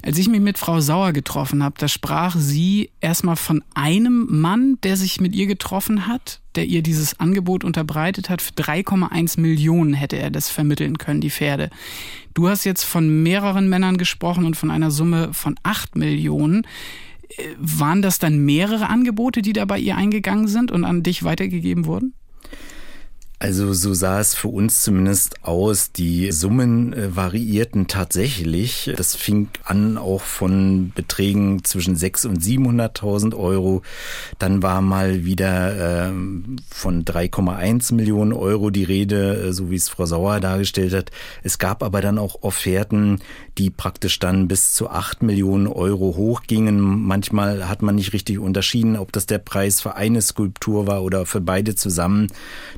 Als 0.02 0.18
ich 0.18 0.28
mich 0.28 0.40
mit 0.40 0.58
Frau 0.58 0.80
Sauer 0.80 1.12
getroffen 1.12 1.62
habe, 1.62 1.74
da 1.78 1.88
sprach 1.88 2.36
sie 2.36 2.90
erstmal 3.00 3.36
von 3.36 3.64
einem 3.74 4.26
Mann, 4.28 4.78
der 4.82 4.96
sich 4.96 5.20
mit 5.20 5.34
ihr 5.34 5.46
getroffen 5.46 6.06
hat, 6.06 6.40
der 6.54 6.66
ihr 6.66 6.82
dieses 6.82 7.18
Angebot 7.18 7.64
unterbreitet 7.64 8.30
hat. 8.30 8.42
Für 8.42 8.52
3,1 8.52 9.40
Millionen 9.40 9.94
hätte 9.94 10.16
er 10.16 10.30
das 10.30 10.50
vermitteln 10.50 10.98
können, 10.98 11.20
die 11.20 11.30
Pferde. 11.30 11.70
Du 12.34 12.48
hast 12.48 12.64
jetzt 12.64 12.84
von 12.84 13.22
mehreren 13.22 13.68
Männern 13.68 13.98
gesprochen 13.98 14.44
und 14.44 14.56
von 14.56 14.70
einer 14.70 14.90
Summe 14.90 15.32
von 15.32 15.56
8 15.62 15.96
Millionen. 15.96 16.64
Äh, 17.36 17.42
waren 17.58 18.02
das 18.02 18.18
dann 18.18 18.38
mehrere 18.44 18.88
Angebote, 18.88 19.42
die 19.42 19.52
da 19.52 19.64
bei 19.64 19.78
ihr 19.78 19.96
eingegangen 19.96 20.48
sind 20.48 20.70
und 20.70 20.84
an 20.84 21.02
dich 21.02 21.24
weitergegeben 21.24 21.86
wurden? 21.86 22.14
Also 23.40 23.72
so 23.72 23.94
sah 23.94 24.18
es 24.18 24.34
für 24.34 24.48
uns 24.48 24.82
zumindest 24.82 25.44
aus. 25.44 25.92
Die 25.92 26.32
Summen 26.32 26.92
äh, 26.92 27.14
variierten 27.14 27.86
tatsächlich. 27.86 28.90
Das 28.96 29.14
fing 29.14 29.48
an 29.62 29.96
auch 29.96 30.22
von 30.22 30.90
Beträgen 30.92 31.62
zwischen 31.62 31.94
600.000 31.94 32.26
und 32.26 32.42
700.000 32.42 33.36
Euro. 33.36 33.82
Dann 34.40 34.64
war 34.64 34.82
mal 34.82 35.24
wieder 35.24 36.08
äh, 36.08 36.12
von 36.68 37.04
3,1 37.04 37.94
Millionen 37.94 38.32
Euro 38.32 38.70
die 38.70 38.82
Rede, 38.82 39.48
äh, 39.48 39.52
so 39.52 39.70
wie 39.70 39.76
es 39.76 39.88
Frau 39.88 40.06
Sauer 40.06 40.40
dargestellt 40.40 40.92
hat. 40.92 41.12
Es 41.44 41.58
gab 41.58 41.84
aber 41.84 42.00
dann 42.00 42.18
auch 42.18 42.42
Offerten, 42.42 43.20
die 43.58 43.70
praktisch 43.70 44.18
dann 44.18 44.48
bis 44.48 44.72
zu 44.72 44.88
8 44.88 45.22
Millionen 45.22 45.66
Euro 45.66 46.14
hochgingen. 46.16 46.80
Manchmal 46.80 47.68
hat 47.68 47.82
man 47.82 47.96
nicht 47.96 48.12
richtig 48.12 48.38
unterschieden, 48.38 48.96
ob 48.96 49.12
das 49.12 49.26
der 49.26 49.38
Preis 49.38 49.80
für 49.80 49.96
eine 49.96 50.22
Skulptur 50.22 50.86
war 50.86 51.02
oder 51.02 51.26
für 51.26 51.40
beide 51.40 51.74
zusammen. 51.74 52.28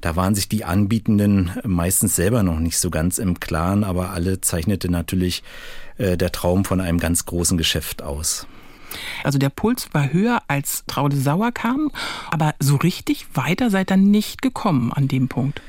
Da 0.00 0.16
waren 0.16 0.34
sich 0.34 0.48
die 0.48 0.64
Anbietenden 0.64 1.52
meistens 1.64 2.16
selber 2.16 2.42
noch 2.42 2.58
nicht 2.58 2.78
so 2.78 2.90
ganz 2.90 3.18
im 3.18 3.38
Klaren, 3.38 3.84
aber 3.84 4.10
alle 4.10 4.40
zeichnete 4.40 4.90
natürlich 4.90 5.42
äh, 5.98 6.16
der 6.16 6.32
Traum 6.32 6.64
von 6.64 6.80
einem 6.80 6.98
ganz 6.98 7.26
großen 7.26 7.58
Geschäft 7.58 8.02
aus. 8.02 8.46
Also 9.22 9.38
der 9.38 9.50
Puls 9.50 9.88
war 9.92 10.12
höher, 10.12 10.42
als 10.48 10.84
Traude 10.86 11.16
Sauer 11.16 11.52
kam, 11.52 11.90
aber 12.30 12.54
so 12.58 12.76
richtig 12.76 13.26
weiter 13.34 13.70
seid 13.70 13.92
ihr 13.92 13.96
nicht 13.96 14.42
gekommen 14.42 14.92
an 14.92 15.08
dem 15.08 15.28
Punkt. 15.28 15.60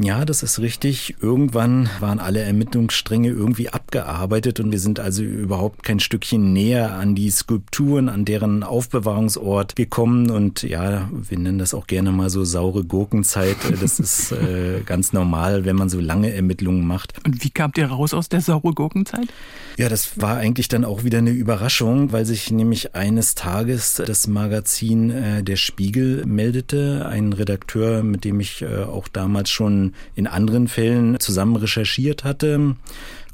Ja, 0.00 0.24
das 0.24 0.42
ist 0.42 0.58
richtig. 0.58 1.16
Irgendwann 1.20 1.90
waren 2.00 2.18
alle 2.18 2.40
Ermittlungsstränge 2.40 3.28
irgendwie 3.28 3.68
abgearbeitet 3.68 4.58
und 4.58 4.72
wir 4.72 4.80
sind 4.80 4.98
also 5.00 5.22
überhaupt 5.22 5.82
kein 5.82 6.00
Stückchen 6.00 6.54
näher 6.54 6.94
an 6.94 7.14
die 7.14 7.30
Skulpturen, 7.30 8.08
an 8.08 8.24
deren 8.24 8.62
Aufbewahrungsort 8.62 9.76
gekommen. 9.76 10.30
Und 10.30 10.62
ja, 10.62 11.10
wir 11.12 11.38
nennen 11.38 11.58
das 11.58 11.74
auch 11.74 11.86
gerne 11.86 12.10
mal 12.10 12.30
so 12.30 12.42
saure 12.44 12.84
Gurkenzeit. 12.84 13.58
Das 13.82 14.00
ist 14.00 14.32
äh, 14.32 14.80
ganz 14.86 15.12
normal, 15.12 15.66
wenn 15.66 15.76
man 15.76 15.90
so 15.90 16.00
lange 16.00 16.32
Ermittlungen 16.32 16.86
macht. 16.86 17.14
Und 17.26 17.44
wie 17.44 17.50
kamt 17.50 17.76
ihr 17.76 17.86
raus 17.86 18.14
aus 18.14 18.30
der 18.30 18.40
saure 18.40 18.72
Gurkenzeit? 18.72 19.28
Ja, 19.76 19.90
das 19.90 20.20
war 20.20 20.36
eigentlich 20.38 20.68
dann 20.68 20.86
auch 20.86 21.04
wieder 21.04 21.18
eine 21.18 21.30
Überraschung, 21.30 22.12
weil 22.12 22.24
sich 22.24 22.50
nämlich 22.50 22.94
eines 22.94 23.34
Tages 23.34 24.00
das 24.06 24.26
Magazin 24.26 25.10
äh, 25.10 25.42
Der 25.42 25.56
Spiegel 25.56 26.24
meldete, 26.24 27.06
ein 27.06 27.34
Redakteur, 27.34 28.02
mit 28.02 28.24
dem 28.24 28.40
ich 28.40 28.62
äh, 28.62 28.84
auch 28.84 29.08
damals 29.08 29.50
schon 29.50 29.81
in 30.14 30.26
anderen 30.26 30.68
Fällen 30.68 31.18
zusammen 31.20 31.56
recherchiert 31.56 32.24
hatte. 32.24 32.76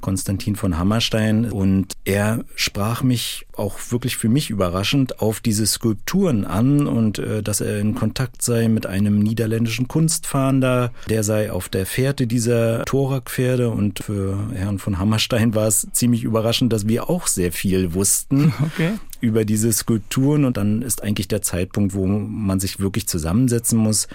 Konstantin 0.00 0.56
von 0.56 0.78
Hammerstein 0.78 1.50
und 1.50 1.96
er 2.04 2.44
sprach 2.54 3.02
mich 3.02 3.46
auch 3.56 3.78
wirklich 3.90 4.16
für 4.16 4.28
mich 4.28 4.50
überraschend 4.50 5.20
auf 5.20 5.40
diese 5.40 5.66
Skulpturen 5.66 6.44
an 6.44 6.86
und 6.86 7.18
äh, 7.18 7.42
dass 7.42 7.60
er 7.60 7.78
in 7.78 7.94
Kontakt 7.94 8.42
sei 8.42 8.68
mit 8.68 8.86
einem 8.86 9.18
niederländischen 9.18 9.88
Kunstfahnder, 9.88 10.92
der 11.08 11.24
sei 11.24 11.50
auf 11.50 11.68
der 11.68 11.86
Fährte 11.86 12.26
dieser 12.26 12.84
Thorak-Pferde 12.84 13.70
und 13.70 13.98
für 13.98 14.38
Herrn 14.54 14.78
von 14.78 14.98
Hammerstein 14.98 15.54
war 15.54 15.66
es 15.66 15.88
ziemlich 15.92 16.22
überraschend, 16.22 16.72
dass 16.72 16.86
wir 16.86 17.10
auch 17.10 17.26
sehr 17.26 17.52
viel 17.52 17.94
wussten. 17.94 18.52
Okay 18.78 18.92
über 19.20 19.44
diese 19.44 19.72
Skulpturen 19.72 20.44
und 20.44 20.56
dann 20.56 20.82
ist 20.82 21.02
eigentlich 21.02 21.28
der 21.28 21.42
Zeitpunkt, 21.42 21.94
wo 21.94 22.06
man 22.06 22.60
sich 22.60 22.80
wirklich 22.80 23.06
zusammensetzen 23.08 23.78
muss. 23.78 24.08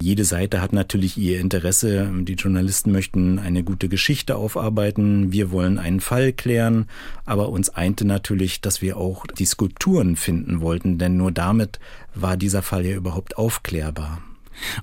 Jede 0.00 0.24
Seite 0.24 0.60
hat 0.60 0.72
natürlich 0.72 1.16
ihr 1.16 1.40
Interesse. 1.40 2.10
Die 2.22 2.34
Journalisten 2.34 2.92
möchten 2.92 3.38
eine 3.38 3.62
gute 3.62 3.88
Geschichte 3.88 4.36
aufarbeiten. 4.36 5.32
Wir 5.32 5.50
wollen 5.50 5.78
einen 5.78 6.00
Fall 6.00 6.32
klären. 6.32 6.86
Aber 7.24 7.48
uns 7.48 7.70
einte 7.70 8.06
natürlich, 8.06 8.60
dass 8.60 8.82
wir 8.82 8.96
auch 8.96 9.26
die 9.26 9.46
Skulpturen 9.46 10.16
finden 10.16 10.60
wollten, 10.60 10.98
denn 10.98 11.16
nur 11.16 11.32
damit 11.32 11.78
war 12.14 12.36
dieser 12.36 12.62
Fall 12.62 12.86
ja 12.86 12.96
überhaupt 12.96 13.38
aufklärbar. 13.38 14.22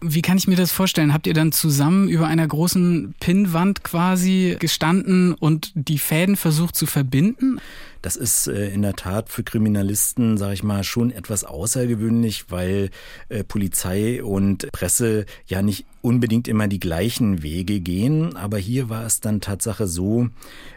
Wie 0.01 0.21
kann 0.21 0.37
ich 0.37 0.47
mir 0.47 0.55
das 0.55 0.71
vorstellen? 0.71 1.13
Habt 1.13 1.27
ihr 1.27 1.33
dann 1.33 1.51
zusammen 1.51 2.09
über 2.09 2.27
einer 2.27 2.47
großen 2.47 3.15
Pinnwand 3.19 3.83
quasi 3.83 4.57
gestanden 4.59 5.33
und 5.33 5.71
die 5.75 5.99
Fäden 5.99 6.35
versucht 6.35 6.75
zu 6.75 6.85
verbinden? 6.85 7.59
Das 8.07 8.15
ist 8.15 8.47
äh, 8.47 8.69
in 8.69 8.83
der 8.83 8.93
Tat 8.93 9.27
für 9.27 9.43
Kriminalisten, 9.43 10.37
sage 10.37 10.53
ich 10.53 10.63
mal, 10.63 10.85
schon 10.85 11.11
etwas 11.11 11.43
außergewöhnlich, 11.43 12.45
weil 12.47 12.89
äh, 13.27 13.43
Polizei 13.43 14.23
und 14.23 14.71
Presse 14.71 15.25
ja 15.45 15.61
nicht 15.61 15.85
unbedingt 16.07 16.47
immer 16.47 16.69
die 16.69 16.79
gleichen 16.79 17.43
Wege 17.43 17.81
gehen. 17.81 18.37
Aber 18.37 18.57
hier 18.57 18.87
war 18.87 19.05
es 19.05 19.19
dann 19.19 19.41
Tatsache 19.41 19.87
so, 19.87 20.29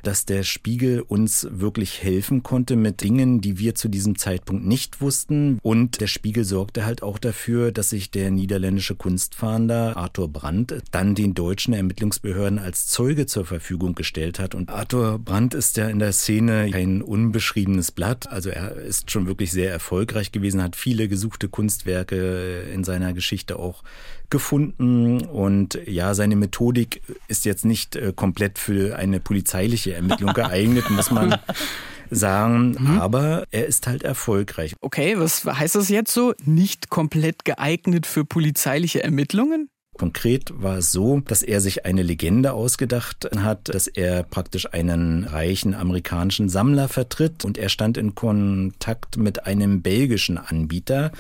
dass 0.03 0.27
der 0.27 0.43
Spiegel 0.43 1.03
uns 1.03 1.47
wirklich 1.49 2.03
helfen 2.03 2.43
konnte 2.43 2.75
mit 2.75 3.01
Dingen, 3.01 3.41
die 3.41 3.59
wir 3.59 3.77
zu 3.77 3.89
diesem 3.89 4.19
Zeitpunkt 4.19 4.67
nicht 4.67 5.01
wussten. 5.01 5.61
Und 5.63 6.01
der 6.01 6.09
Spiegel 6.09 6.43
sorgte 6.43 6.85
halt 6.85 7.05
auch 7.05 7.19
dafür, 7.19 7.71
dass 7.71 7.91
sich 7.91 8.11
der 8.11 8.33
niederländische 8.33 8.97
Kunstfahnder 8.97 9.97
Arthur 9.97 10.29
Brandt 10.29 10.83
dann 10.91 11.15
den 11.15 11.35
deutschen 11.35 11.75
Ermittlungsbehörden 11.75 12.59
als 12.59 12.89
Zeuge 12.89 13.27
zur 13.27 13.45
Verfügung 13.45 13.95
gestellt 13.95 14.41
hat. 14.41 14.57
Und 14.57 14.69
Arthur 14.69 15.21
Brandt 15.21 15.55
ist 15.55 15.77
ja 15.77 15.89
in 15.89 16.01
der 16.01 16.13
Szene 16.13 16.71
kein 16.73 17.03
unbeschriebenes 17.21 17.93
Blatt. 17.93 18.29
Also 18.31 18.51
er 18.51 18.73
ist 18.77 19.11
schon 19.11 19.27
wirklich 19.27 19.51
sehr 19.51 19.71
erfolgreich 19.71 20.33
gewesen, 20.33 20.63
hat 20.63 20.77
viele 20.77 21.09
gesuchte 21.09 21.49
Kunstwerke 21.49 22.63
in 22.73 22.85
seiner 22.85 23.13
Geschichte 23.13 23.59
auch 23.59 23.83
gefunden 24.31 25.23
und 25.23 25.79
ja, 25.87 26.15
seine 26.15 26.37
Methodik 26.37 27.03
ist 27.27 27.45
jetzt 27.45 27.65
nicht 27.65 27.97
äh, 27.97 28.13
komplett 28.15 28.59
für 28.59 28.97
eine 28.97 29.19
polizeiliche 29.19 29.95
Ermittlung 29.95 30.33
geeignet, 30.35 30.89
muss 30.91 31.11
man 31.11 31.37
sagen, 32.11 32.77
mhm. 32.79 33.01
aber 33.01 33.45
er 33.51 33.67
ist 33.67 33.89
halt 33.89 34.05
erfolgreich. 34.05 34.75
Okay, 34.81 35.19
was 35.19 35.45
heißt 35.45 35.75
das 35.75 35.89
jetzt 35.89 36.15
so? 36.15 36.33
Nicht 36.45 36.91
komplett 36.91 37.45
geeignet 37.45 38.07
für 38.07 38.25
polizeiliche 38.25 39.03
Ermittlungen? 39.03 39.69
Konkret 40.01 40.51
war 40.55 40.79
es 40.79 40.93
so, 40.93 41.21
dass 41.27 41.43
er 41.43 41.61
sich 41.61 41.85
eine 41.85 42.03
Legende 42.03 42.55
ausgedacht 42.55 43.29
hat, 43.37 43.69
dass 43.69 43.87
er 43.87 44.23
praktisch 44.23 44.73
einen 44.73 45.25
reichen 45.25 45.75
amerikanischen 45.75 46.49
Sammler 46.49 46.89
vertritt 46.89 47.45
und 47.45 47.59
er 47.59 47.69
stand 47.69 47.99
in 47.99 48.15
Kontakt 48.15 49.19
mit 49.19 49.45
einem 49.45 49.83
belgischen 49.83 50.39
Anbieter, 50.39 51.13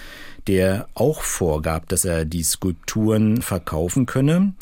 der 0.46 0.88
auch 0.94 1.20
vorgab, 1.20 1.90
dass 1.90 2.06
er 2.06 2.24
die 2.24 2.42
Skulpturen 2.42 3.42
verkaufen 3.42 4.06
könne. 4.06 4.54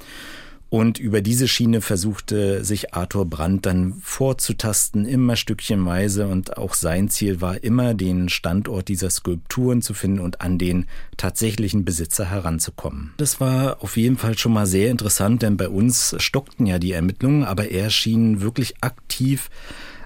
Und 0.71 0.99
über 0.99 1.23
diese 1.23 1.49
Schiene 1.49 1.81
versuchte 1.81 2.63
sich 2.63 2.95
Arthur 2.95 3.25
Brandt 3.25 3.65
dann 3.65 3.95
vorzutasten, 4.03 5.07
immer 5.07 5.37
stückchenweise. 5.37 6.27
Und 6.27 6.59
auch 6.59 6.75
sein 6.75 7.09
Ziel 7.09 7.41
war 7.41 7.63
immer, 7.65 7.95
den 7.95 8.29
Standort 8.29 8.89
dieser 8.89 9.09
Skulpturen 9.09 9.81
zu 9.81 9.95
finden 9.95 10.21
und 10.21 10.43
an 10.43 10.59
den 10.59 10.87
tatsächlichen 11.17 11.87
Besitzer 11.87 12.27
heranzukommen. 12.27 13.15
Das 13.17 13.41
war 13.41 13.83
auf 13.83 13.97
jeden 13.97 14.19
Fall 14.19 14.37
schon 14.37 14.53
mal 14.53 14.67
sehr 14.67 14.91
interessant, 14.91 15.43
denn 15.43 15.57
bei 15.57 15.69
uns 15.71 16.15
stockten 16.19 16.67
ja 16.67 16.79
die 16.79 16.93
Ermittlungen, 16.93 17.45
aber 17.45 17.71
er 17.71 17.89
schien 17.89 18.43
wirklich 18.43 18.75
aktiv 18.83 19.49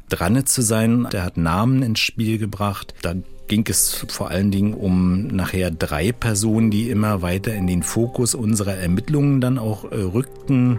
dran 0.09 0.47
zu 0.47 0.63
sein. 0.63 1.09
Der 1.13 1.25
hat 1.25 1.37
Namen 1.37 1.83
ins 1.83 2.01
Spiel 2.01 2.39
gebracht. 2.39 2.95
Da 3.03 3.15
ging 3.49 3.65
es 3.69 4.07
vor 4.09 4.31
allen 4.31 4.51
Dingen 4.51 4.75
um 4.75 5.27
nachher 5.27 5.71
drei 5.71 6.13
Personen, 6.13 6.71
die 6.71 6.91
immer 6.91 7.23
weiter 7.23 7.55
in 7.55 7.67
den 7.67 7.83
Fokus 7.83 8.35
unserer 8.35 8.75
Ermittlungen 8.75 9.41
dann 9.41 9.59
auch 9.59 9.91
äh, 9.91 9.97
rückten. 9.97 10.79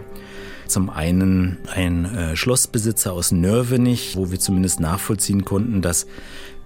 Zum 0.68 0.90
einen 0.90 1.60
ein 1.74 2.06
äh, 2.06 2.36
Schlossbesitzer 2.36 3.14
aus 3.14 3.32
Nörvenich, 3.32 4.16
wo 4.16 4.32
wir 4.32 4.40
zumindest 4.40 4.80
nachvollziehen 4.80 5.46
konnten, 5.46 5.82
dass 5.82 6.08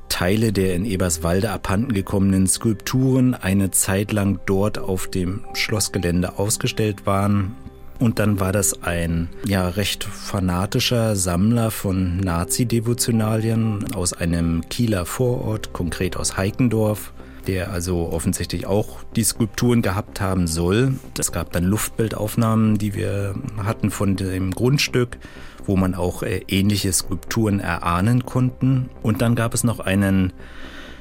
Teile 0.09 0.53
der 0.53 0.75
in 0.75 0.85
Eberswalde 0.85 1.51
abhanden 1.51 1.93
gekommenen 1.93 2.47
Skulpturen 2.47 3.33
eine 3.33 3.71
Zeit 3.71 4.11
lang 4.11 4.39
dort 4.45 4.77
auf 4.79 5.07
dem 5.07 5.43
Schlossgelände 5.53 6.39
ausgestellt 6.39 7.05
waren. 7.05 7.55
Und 7.99 8.19
dann 8.19 8.39
war 8.39 8.51
das 8.51 8.83
ein 8.83 9.29
ja 9.45 9.67
recht 9.69 10.03
fanatischer 10.03 11.15
Sammler 11.15 11.71
von 11.71 12.17
Nazi-Devotionalien 12.19 13.93
aus 13.95 14.13
einem 14.13 14.67
Kieler 14.69 15.05
Vorort, 15.05 15.73
konkret 15.73 16.15
aus 16.15 16.37
Heikendorf, 16.37 17.11
der 17.47 17.71
also 17.71 18.09
offensichtlich 18.11 18.67
auch 18.67 19.03
die 19.15 19.23
Skulpturen 19.23 19.81
gehabt 19.81 20.21
haben 20.21 20.47
soll. 20.47 20.95
Es 21.17 21.31
gab 21.31 21.51
dann 21.53 21.63
Luftbildaufnahmen, 21.63 22.77
die 22.77 22.93
wir 22.93 23.35
hatten 23.63 23.89
von 23.89 24.15
dem 24.15 24.51
Grundstück, 24.51 25.17
wo 25.65 25.75
man 25.75 25.95
auch 25.95 26.21
äh, 26.23 26.41
ähnliche 26.47 26.93
Skulpturen 26.93 27.59
erahnen 27.59 28.25
konnten. 28.25 28.89
Und 29.01 29.21
dann 29.21 29.35
gab 29.35 29.53
es 29.53 29.63
noch 29.63 29.79
einen 29.79 30.33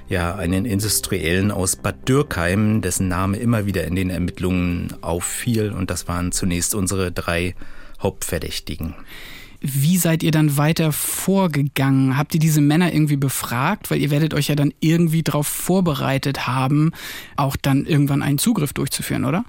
ja 0.08 0.34
einen 0.36 0.64
Industriellen 0.64 1.50
aus 1.50 1.76
Bad 1.76 2.08
Dürkheim, 2.08 2.82
dessen 2.82 3.08
Name 3.08 3.38
immer 3.38 3.66
wieder 3.66 3.84
in 3.84 3.96
den 3.96 4.10
Ermittlungen 4.10 4.94
auffiel. 5.00 5.72
Und 5.72 5.90
das 5.90 6.08
waren 6.08 6.32
zunächst 6.32 6.74
unsere 6.74 7.12
drei 7.12 7.54
Hauptverdächtigen. 8.00 8.94
Wie 9.60 9.96
seid 9.96 10.22
ihr 10.22 10.30
dann 10.30 10.56
weiter 10.56 10.92
vorgegangen? 10.92 12.16
Habt 12.16 12.34
ihr 12.34 12.40
diese 12.40 12.60
Männer 12.60 12.92
irgendwie 12.92 13.16
befragt? 13.16 13.90
Weil 13.90 14.00
ihr 14.00 14.10
werdet 14.10 14.34
euch 14.34 14.48
ja 14.48 14.54
dann 14.54 14.72
irgendwie 14.80 15.22
darauf 15.22 15.46
vorbereitet 15.46 16.46
haben, 16.46 16.92
auch 17.36 17.56
dann 17.56 17.86
irgendwann 17.86 18.22
einen 18.22 18.38
Zugriff 18.38 18.72
durchzuführen, 18.74 19.24
oder? 19.24 19.44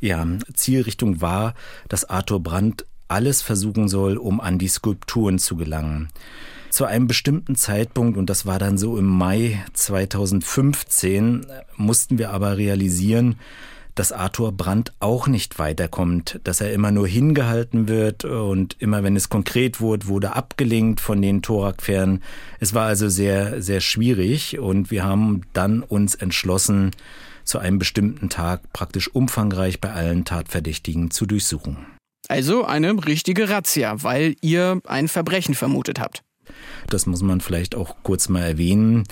Ja, 0.00 0.26
Zielrichtung 0.52 1.22
war, 1.22 1.54
dass 1.88 2.04
Arthur 2.04 2.40
Brandt 2.40 2.84
alles 3.08 3.40
versuchen 3.40 3.88
soll, 3.88 4.18
um 4.18 4.40
an 4.40 4.58
die 4.58 4.68
Skulpturen 4.68 5.38
zu 5.38 5.56
gelangen 5.56 6.08
zu 6.70 6.84
einem 6.84 7.06
bestimmten 7.06 7.56
Zeitpunkt, 7.56 8.16
und 8.16 8.30
das 8.30 8.46
war 8.46 8.58
dann 8.58 8.78
so 8.78 8.98
im 8.98 9.06
Mai 9.06 9.64
2015, 9.72 11.46
mussten 11.76 12.18
wir 12.18 12.30
aber 12.30 12.56
realisieren, 12.56 13.36
dass 13.96 14.12
Arthur 14.12 14.52
Brandt 14.52 14.92
auch 15.00 15.26
nicht 15.26 15.58
weiterkommt, 15.58 16.38
dass 16.44 16.60
er 16.60 16.72
immer 16.72 16.90
nur 16.90 17.08
hingehalten 17.08 17.88
wird 17.88 18.26
und 18.26 18.76
immer 18.78 19.02
wenn 19.02 19.16
es 19.16 19.30
konkret 19.30 19.80
wurde, 19.80 20.06
wurde 20.06 20.36
abgelenkt 20.36 21.00
von 21.00 21.22
den 21.22 21.40
Thorakpferden. 21.40 22.22
Es 22.60 22.74
war 22.74 22.86
also 22.86 23.08
sehr, 23.08 23.62
sehr 23.62 23.80
schwierig 23.80 24.58
und 24.58 24.90
wir 24.90 25.02
haben 25.02 25.42
dann 25.54 25.82
uns 25.82 26.14
entschlossen, 26.14 26.90
zu 27.44 27.58
einem 27.58 27.78
bestimmten 27.78 28.28
Tag 28.28 28.72
praktisch 28.72 29.08
umfangreich 29.08 29.80
bei 29.80 29.92
allen 29.92 30.24
Tatverdächtigen 30.24 31.10
zu 31.10 31.26
durchsuchen. 31.26 31.86
Also 32.28 32.64
eine 32.64 33.06
richtige 33.06 33.48
Razzia, 33.48 34.02
weil 34.02 34.34
ihr 34.42 34.80
ein 34.84 35.08
Verbrechen 35.08 35.54
vermutet 35.54 36.00
habt. 36.00 36.22
Das 36.88 37.06
muss 37.06 37.22
man 37.22 37.40
vielleicht 37.40 37.74
auch 37.74 37.96
kurz 38.02 38.28
mal 38.28 38.42
erwähnen. 38.42 39.04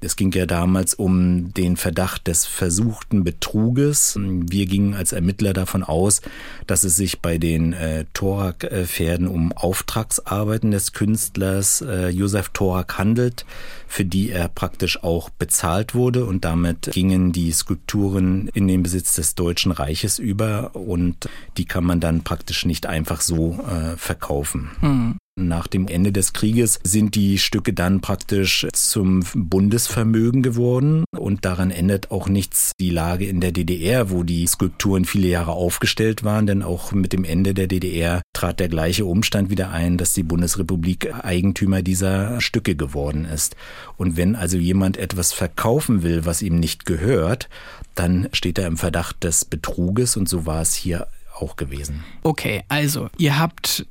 Es 0.00 0.14
ging 0.14 0.30
ja 0.32 0.46
damals 0.46 0.94
um 0.94 1.52
den 1.54 1.76
Verdacht 1.76 2.28
des 2.28 2.46
versuchten 2.46 3.24
Betruges. 3.24 4.16
Wir 4.20 4.66
gingen 4.66 4.94
als 4.94 5.12
Ermittler 5.12 5.52
davon 5.52 5.82
aus, 5.82 6.20
dass 6.68 6.84
es 6.84 6.94
sich 6.94 7.20
bei 7.20 7.38
den 7.38 7.72
äh, 7.72 8.04
Thorak-Pferden 8.14 9.26
um 9.26 9.52
Auftragsarbeiten 9.52 10.70
des 10.70 10.92
Künstlers 10.92 11.80
äh, 11.80 12.10
Josef 12.10 12.50
Thorak 12.50 12.96
handelt, 12.98 13.44
für 13.88 14.04
die 14.04 14.30
er 14.30 14.48
praktisch 14.48 15.02
auch 15.02 15.30
bezahlt 15.30 15.96
wurde 15.96 16.26
und 16.26 16.44
damit 16.44 16.90
gingen 16.92 17.32
die 17.32 17.50
Skulpturen 17.50 18.48
in 18.54 18.68
den 18.68 18.84
Besitz 18.84 19.14
des 19.14 19.34
Deutschen 19.34 19.72
Reiches 19.72 20.20
über 20.20 20.76
und 20.76 21.28
die 21.56 21.64
kann 21.64 21.84
man 21.84 21.98
dann 21.98 22.22
praktisch 22.22 22.64
nicht 22.66 22.86
einfach 22.86 23.20
so 23.20 23.58
äh, 23.68 23.96
verkaufen. 23.96 24.70
Hm. 24.80 25.16
Nach 25.46 25.68
dem 25.68 25.86
Ende 25.86 26.10
des 26.10 26.32
Krieges 26.32 26.80
sind 26.82 27.14
die 27.14 27.38
Stücke 27.38 27.72
dann 27.72 28.00
praktisch 28.00 28.66
zum 28.72 29.22
Bundesvermögen 29.34 30.42
geworden 30.42 31.04
und 31.16 31.44
daran 31.44 31.70
ändert 31.70 32.10
auch 32.10 32.28
nichts 32.28 32.72
die 32.80 32.90
Lage 32.90 33.26
in 33.26 33.40
der 33.40 33.52
DDR, 33.52 34.10
wo 34.10 34.24
die 34.24 34.46
Skulpturen 34.48 35.04
viele 35.04 35.28
Jahre 35.28 35.52
aufgestellt 35.52 36.24
waren, 36.24 36.48
denn 36.48 36.62
auch 36.62 36.90
mit 36.90 37.12
dem 37.12 37.22
Ende 37.22 37.54
der 37.54 37.68
DDR 37.68 38.20
trat 38.32 38.58
der 38.58 38.68
gleiche 38.68 39.04
Umstand 39.04 39.48
wieder 39.48 39.70
ein, 39.70 39.96
dass 39.96 40.12
die 40.12 40.24
Bundesrepublik 40.24 41.14
Eigentümer 41.24 41.82
dieser 41.82 42.40
Stücke 42.40 42.74
geworden 42.74 43.24
ist. 43.24 43.54
Und 43.96 44.16
wenn 44.16 44.34
also 44.34 44.56
jemand 44.56 44.96
etwas 44.96 45.32
verkaufen 45.32 46.02
will, 46.02 46.26
was 46.26 46.42
ihm 46.42 46.56
nicht 46.56 46.84
gehört, 46.84 47.48
dann 47.94 48.28
steht 48.32 48.58
er 48.58 48.66
im 48.66 48.76
Verdacht 48.76 49.22
des 49.22 49.44
Betruges 49.44 50.16
und 50.16 50.28
so 50.28 50.46
war 50.46 50.62
es 50.62 50.74
hier 50.74 51.06
auch 51.40 51.56
gewesen. 51.56 52.04
Okay, 52.22 52.64
also 52.68 53.08
ihr 53.18 53.38
habt 53.38 53.86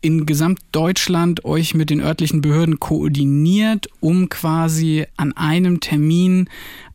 in 0.00 0.26
Gesamtdeutschland 0.26 1.44
euch 1.44 1.74
mit 1.74 1.90
den 1.90 2.00
örtlichen 2.00 2.40
Behörden 2.40 2.80
koordiniert, 2.80 3.88
um 4.00 4.28
quasi 4.28 5.06
an 5.16 5.32
einem 5.36 5.80
Termin 5.80 6.48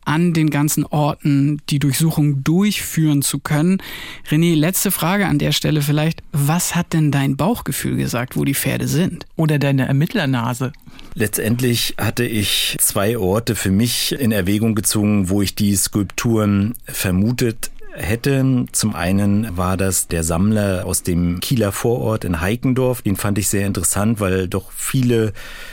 an 0.06 0.32
den 0.32 0.50
ganzen 0.50 0.84
Orten 0.86 1.60
die 1.68 1.80
Durchsuchung 1.80 2.44
durchführen 2.44 3.22
zu 3.22 3.40
können. 3.40 3.82
René, 4.30 4.54
letzte 4.54 4.90
Frage 4.90 5.26
an 5.26 5.38
der 5.38 5.52
Stelle 5.52 5.82
vielleicht. 5.82 6.22
Was 6.32 6.74
hat 6.74 6.92
denn 6.92 7.10
dein 7.10 7.36
Bauchgefühl 7.36 7.96
gesagt, 7.96 8.36
wo 8.36 8.44
die 8.44 8.54
Pferde 8.54 8.86
sind? 8.86 9.26
Oder 9.34 9.58
deine 9.58 9.88
Ermittlernase? 9.88 10.72
Letztendlich 11.14 11.94
hatte 11.98 12.24
ich 12.24 12.76
zwei 12.78 13.18
Orte 13.18 13.56
für 13.56 13.70
mich 13.70 14.12
in 14.12 14.32
Erwägung 14.32 14.74
gezogen, 14.74 15.28
wo 15.28 15.42
ich 15.42 15.54
die 15.54 15.74
Skulpturen 15.74 16.74
vermutet 16.84 17.70
hätte. 17.96 18.66
Zum 18.72 18.94
einen 18.94 19.56
war 19.56 19.76
das 19.76 20.08
der 20.08 20.22
Sammler 20.22 20.84
aus 20.86 21.02
dem 21.02 21.40
Kieler 21.40 21.72
Vorort 21.72 22.24
in 22.24 22.40
Heikendorf. 22.40 23.02
Den 23.02 23.16
fand 23.16 23.38
ich 23.38 23.48
sehr 23.48 23.66
interessant, 23.66 24.20
weil 24.20 24.48
doch 24.48 24.70
viele 24.72 25.32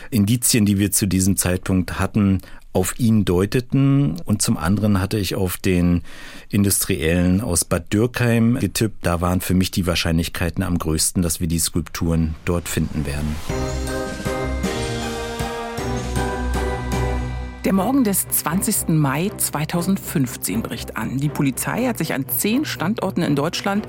Indizien, 0.09 0.65
die 0.65 0.79
wir 0.79 0.91
zu 0.91 1.05
diesem 1.05 1.38
Zeitpunkt 1.38 1.99
hatten, 1.99 2.41
auf 2.73 2.99
ihn 2.99 3.23
deuteten. 3.23 4.19
Und 4.25 4.41
zum 4.41 4.57
anderen 4.57 4.99
hatte 4.99 5.17
ich 5.17 5.36
auf 5.36 5.57
den 5.57 6.01
Industriellen 6.49 7.41
aus 7.41 7.65
Bad 7.65 7.93
Dürkheim 7.93 8.57
getippt. 8.59 9.05
Da 9.05 9.21
waren 9.21 9.41
für 9.41 9.53
mich 9.53 9.71
die 9.71 9.88
Wahrscheinlichkeiten 9.88 10.63
am 10.63 10.79
größten, 10.79 11.21
dass 11.21 11.39
wir 11.39 11.47
die 11.47 11.59
Skulpturen 11.59 12.36
dort 12.45 12.67
finden 12.67 13.05
werden. 13.05 13.36
Der 17.65 17.71
Morgen 17.71 18.04
des 18.04 18.28
20. 18.28 18.89
Mai 18.89 19.32
2015 19.38 20.62
bricht 20.62 20.97
an. 20.97 21.17
Die 21.17 21.30
Polizei 21.30 21.86
hat 21.86 21.97
sich 21.97 22.13
an 22.13 22.26
zehn 22.28 22.65
Standorten 22.65 23.21
in 23.21 23.38
Deutschland 23.38 23.88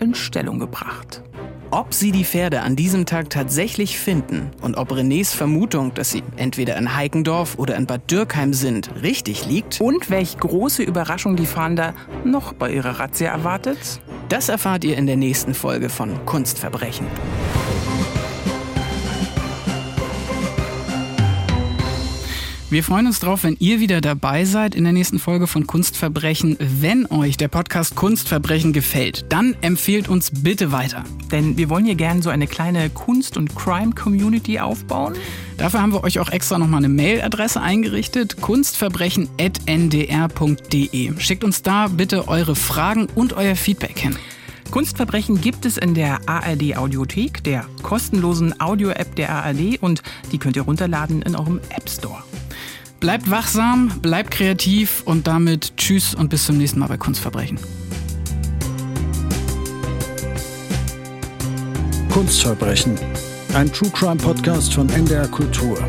in 0.00 0.16
Stellung 0.16 0.58
gebracht. 0.58 1.22
Ob 1.70 1.94
sie 1.94 2.10
die 2.10 2.24
Pferde 2.24 2.62
an 2.62 2.74
diesem 2.74 3.06
Tag 3.06 3.30
tatsächlich 3.30 3.96
finden 3.96 4.50
und 4.60 4.76
ob 4.76 4.90
Renés 4.90 5.36
Vermutung, 5.36 5.94
dass 5.94 6.10
sie 6.10 6.24
entweder 6.36 6.76
in 6.76 6.96
Heikendorf 6.96 7.60
oder 7.60 7.76
in 7.76 7.86
Bad 7.86 8.10
Dürkheim 8.10 8.52
sind, 8.54 8.90
richtig 9.02 9.46
liegt. 9.46 9.80
Und 9.80 10.10
welch 10.10 10.36
große 10.38 10.82
Überraschung 10.82 11.36
die 11.36 11.46
Fahnder 11.46 11.94
noch 12.24 12.52
bei 12.54 12.72
ihrer 12.72 12.98
Razzia 12.98 13.30
erwartet, 13.30 14.00
das 14.30 14.48
erfahrt 14.48 14.82
ihr 14.82 14.98
in 14.98 15.06
der 15.06 15.16
nächsten 15.16 15.54
Folge 15.54 15.90
von 15.90 16.26
Kunstverbrechen. 16.26 17.06
Wir 22.72 22.82
freuen 22.82 23.06
uns 23.06 23.20
drauf, 23.20 23.44
wenn 23.44 23.56
ihr 23.58 23.80
wieder 23.80 24.00
dabei 24.00 24.46
seid 24.46 24.74
in 24.74 24.84
der 24.84 24.94
nächsten 24.94 25.18
Folge 25.18 25.46
von 25.46 25.66
Kunstverbrechen. 25.66 26.56
Wenn 26.58 27.04
euch 27.04 27.36
der 27.36 27.48
Podcast 27.48 27.96
Kunstverbrechen 27.96 28.72
gefällt, 28.72 29.26
dann 29.28 29.54
empfehlt 29.60 30.08
uns 30.08 30.30
bitte 30.42 30.72
weiter. 30.72 31.04
Denn 31.30 31.58
wir 31.58 31.68
wollen 31.68 31.84
hier 31.84 31.96
gerne 31.96 32.22
so 32.22 32.30
eine 32.30 32.46
kleine 32.46 32.88
Kunst- 32.88 33.36
und 33.36 33.54
Crime-Community 33.54 34.58
aufbauen. 34.58 35.12
Dafür 35.58 35.82
haben 35.82 35.92
wir 35.92 36.02
euch 36.02 36.18
auch 36.18 36.30
extra 36.30 36.58
nochmal 36.58 36.78
eine 36.78 36.88
Mailadresse 36.88 37.60
eingerichtet: 37.60 38.40
kunstverbrechen.ndr.de. 38.40 41.12
Schickt 41.18 41.44
uns 41.44 41.60
da 41.60 41.88
bitte 41.88 42.26
eure 42.26 42.56
Fragen 42.56 43.06
und 43.14 43.34
euer 43.34 43.54
Feedback 43.54 43.98
hin. 43.98 44.16
Kunstverbrechen 44.70 45.42
gibt 45.42 45.66
es 45.66 45.76
in 45.76 45.92
der 45.92 46.26
ARD 46.26 46.78
Audiothek, 46.78 47.44
der 47.44 47.66
kostenlosen 47.82 48.58
Audio-App 48.62 49.14
der 49.16 49.28
ARD 49.28 49.76
und 49.82 50.02
die 50.32 50.38
könnt 50.38 50.56
ihr 50.56 50.62
runterladen 50.62 51.20
in 51.20 51.36
eurem 51.36 51.60
App 51.68 51.90
Store. 51.90 52.24
Bleibt 53.02 53.28
wachsam, 53.32 53.88
bleibt 54.00 54.30
kreativ 54.30 55.02
und 55.04 55.26
damit 55.26 55.76
tschüss 55.76 56.14
und 56.14 56.28
bis 56.28 56.46
zum 56.46 56.56
nächsten 56.56 56.78
Mal 56.78 56.86
bei 56.86 56.96
Kunstverbrechen. 56.96 57.58
Kunstverbrechen. 62.08 62.96
Ein 63.54 63.72
True 63.72 63.90
Crime 63.90 64.18
Podcast 64.18 64.72
von 64.72 64.88
NDR 64.88 65.26
Kultur. 65.26 65.84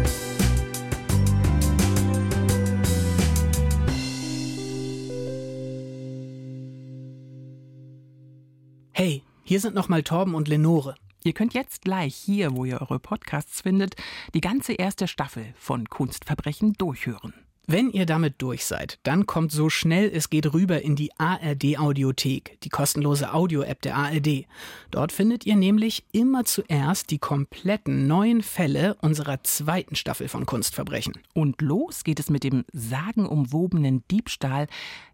Hey, 8.92 9.22
hier 9.44 9.60
sind 9.60 9.76
nochmal 9.76 10.02
Torben 10.02 10.34
und 10.34 10.48
Lenore. 10.48 10.96
Ihr 11.24 11.34
könnt 11.34 11.54
jetzt 11.54 11.84
gleich 11.84 12.16
hier, 12.16 12.56
wo 12.56 12.66
ihr 12.66 12.82
eure 12.82 13.00
Podcasts 13.00 13.62
findet, 13.62 13.96
die 14.34 14.42
ganze 14.42 14.74
erste 14.74 15.08
Staffel 15.08 15.54
von 15.58 15.90
Kunstverbrechen 15.90 16.74
durchhören. 16.74 17.34
Wenn 17.66 17.90
ihr 17.92 18.06
damit 18.06 18.42
durch 18.42 18.66
seid, 18.66 19.00
dann 19.04 19.26
kommt 19.26 19.54
so 19.54 19.70
schnell 19.70 20.12
es 20.14 20.30
geht 20.30 20.54
rüber 20.54 20.82
in 20.82 20.98
die 20.98 21.12
ARD 21.18 21.78
Audiothek, 21.80 22.60
die 22.64 22.70
kostenlose 22.70 23.34
Audio-App 23.34 23.82
der 23.82 23.96
ARD. 23.96 24.46
Dort 24.92 25.14
findet 25.14 25.46
ihr 25.46 25.56
nämlich 25.56 26.04
immer 26.12 26.44
zuerst 26.44 27.10
die 27.10 27.20
kompletten 27.20 28.06
neuen 28.06 28.44
Fälle 28.44 28.96
unserer 28.96 29.44
zweiten 29.44 29.96
Staffel 29.96 30.28
von 30.28 30.46
Kunstverbrechen. 30.46 31.14
Und 31.34 31.62
los 31.62 32.04
geht 32.04 32.20
es 32.20 32.30
mit 32.30 32.44
dem 32.44 32.66
sagenumwobenen 32.74 34.04
Diebstahl 34.12 34.68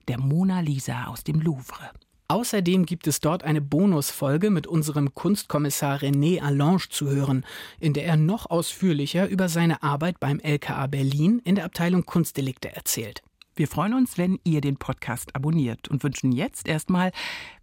der 0.07 0.19
Mona 0.19 0.61
Lisa 0.61 1.05
aus 1.05 1.23
dem 1.23 1.41
Louvre. 1.41 1.91
Außerdem 2.31 2.85
gibt 2.85 3.07
es 3.07 3.21
dort 3.21 3.43
eine 3.43 3.59
Bonusfolge 3.59 4.51
mit 4.51 4.67
unserem 4.67 5.15
Kunstkommissar 5.15 5.97
René 5.97 6.41
Allange 6.41 6.87
zu 6.87 7.09
hören, 7.09 7.43
in 7.79 7.93
der 7.93 8.05
er 8.05 8.17
noch 8.17 8.51
ausführlicher 8.51 9.27
über 9.27 9.49
seine 9.49 9.81
Arbeit 9.81 10.19
beim 10.19 10.39
LKA 10.39 10.85
Berlin 10.85 11.41
in 11.43 11.55
der 11.55 11.65
Abteilung 11.65 12.05
Kunstdelikte 12.05 12.71
erzählt. 12.71 13.23
Wir 13.55 13.67
freuen 13.67 13.95
uns, 13.95 14.19
wenn 14.19 14.39
ihr 14.43 14.61
den 14.61 14.77
Podcast 14.77 15.35
abonniert 15.35 15.87
und 15.87 16.03
wünschen 16.03 16.31
jetzt 16.31 16.67
erstmal 16.67 17.11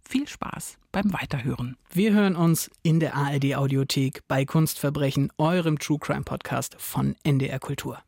viel 0.01 0.27
Spaß 0.27 0.77
beim 0.91 1.13
Weiterhören. 1.13 1.77
Wir 1.89 2.11
hören 2.11 2.35
uns 2.35 2.69
in 2.83 2.99
der 2.99 3.15
ARD 3.15 3.55
Audiothek 3.55 4.27
bei 4.27 4.43
Kunstverbrechen, 4.43 5.31
eurem 5.37 5.79
True 5.79 5.97
Crime 5.97 6.23
Podcast 6.23 6.75
von 6.77 7.15
NDR 7.23 7.59
Kultur. 7.59 7.99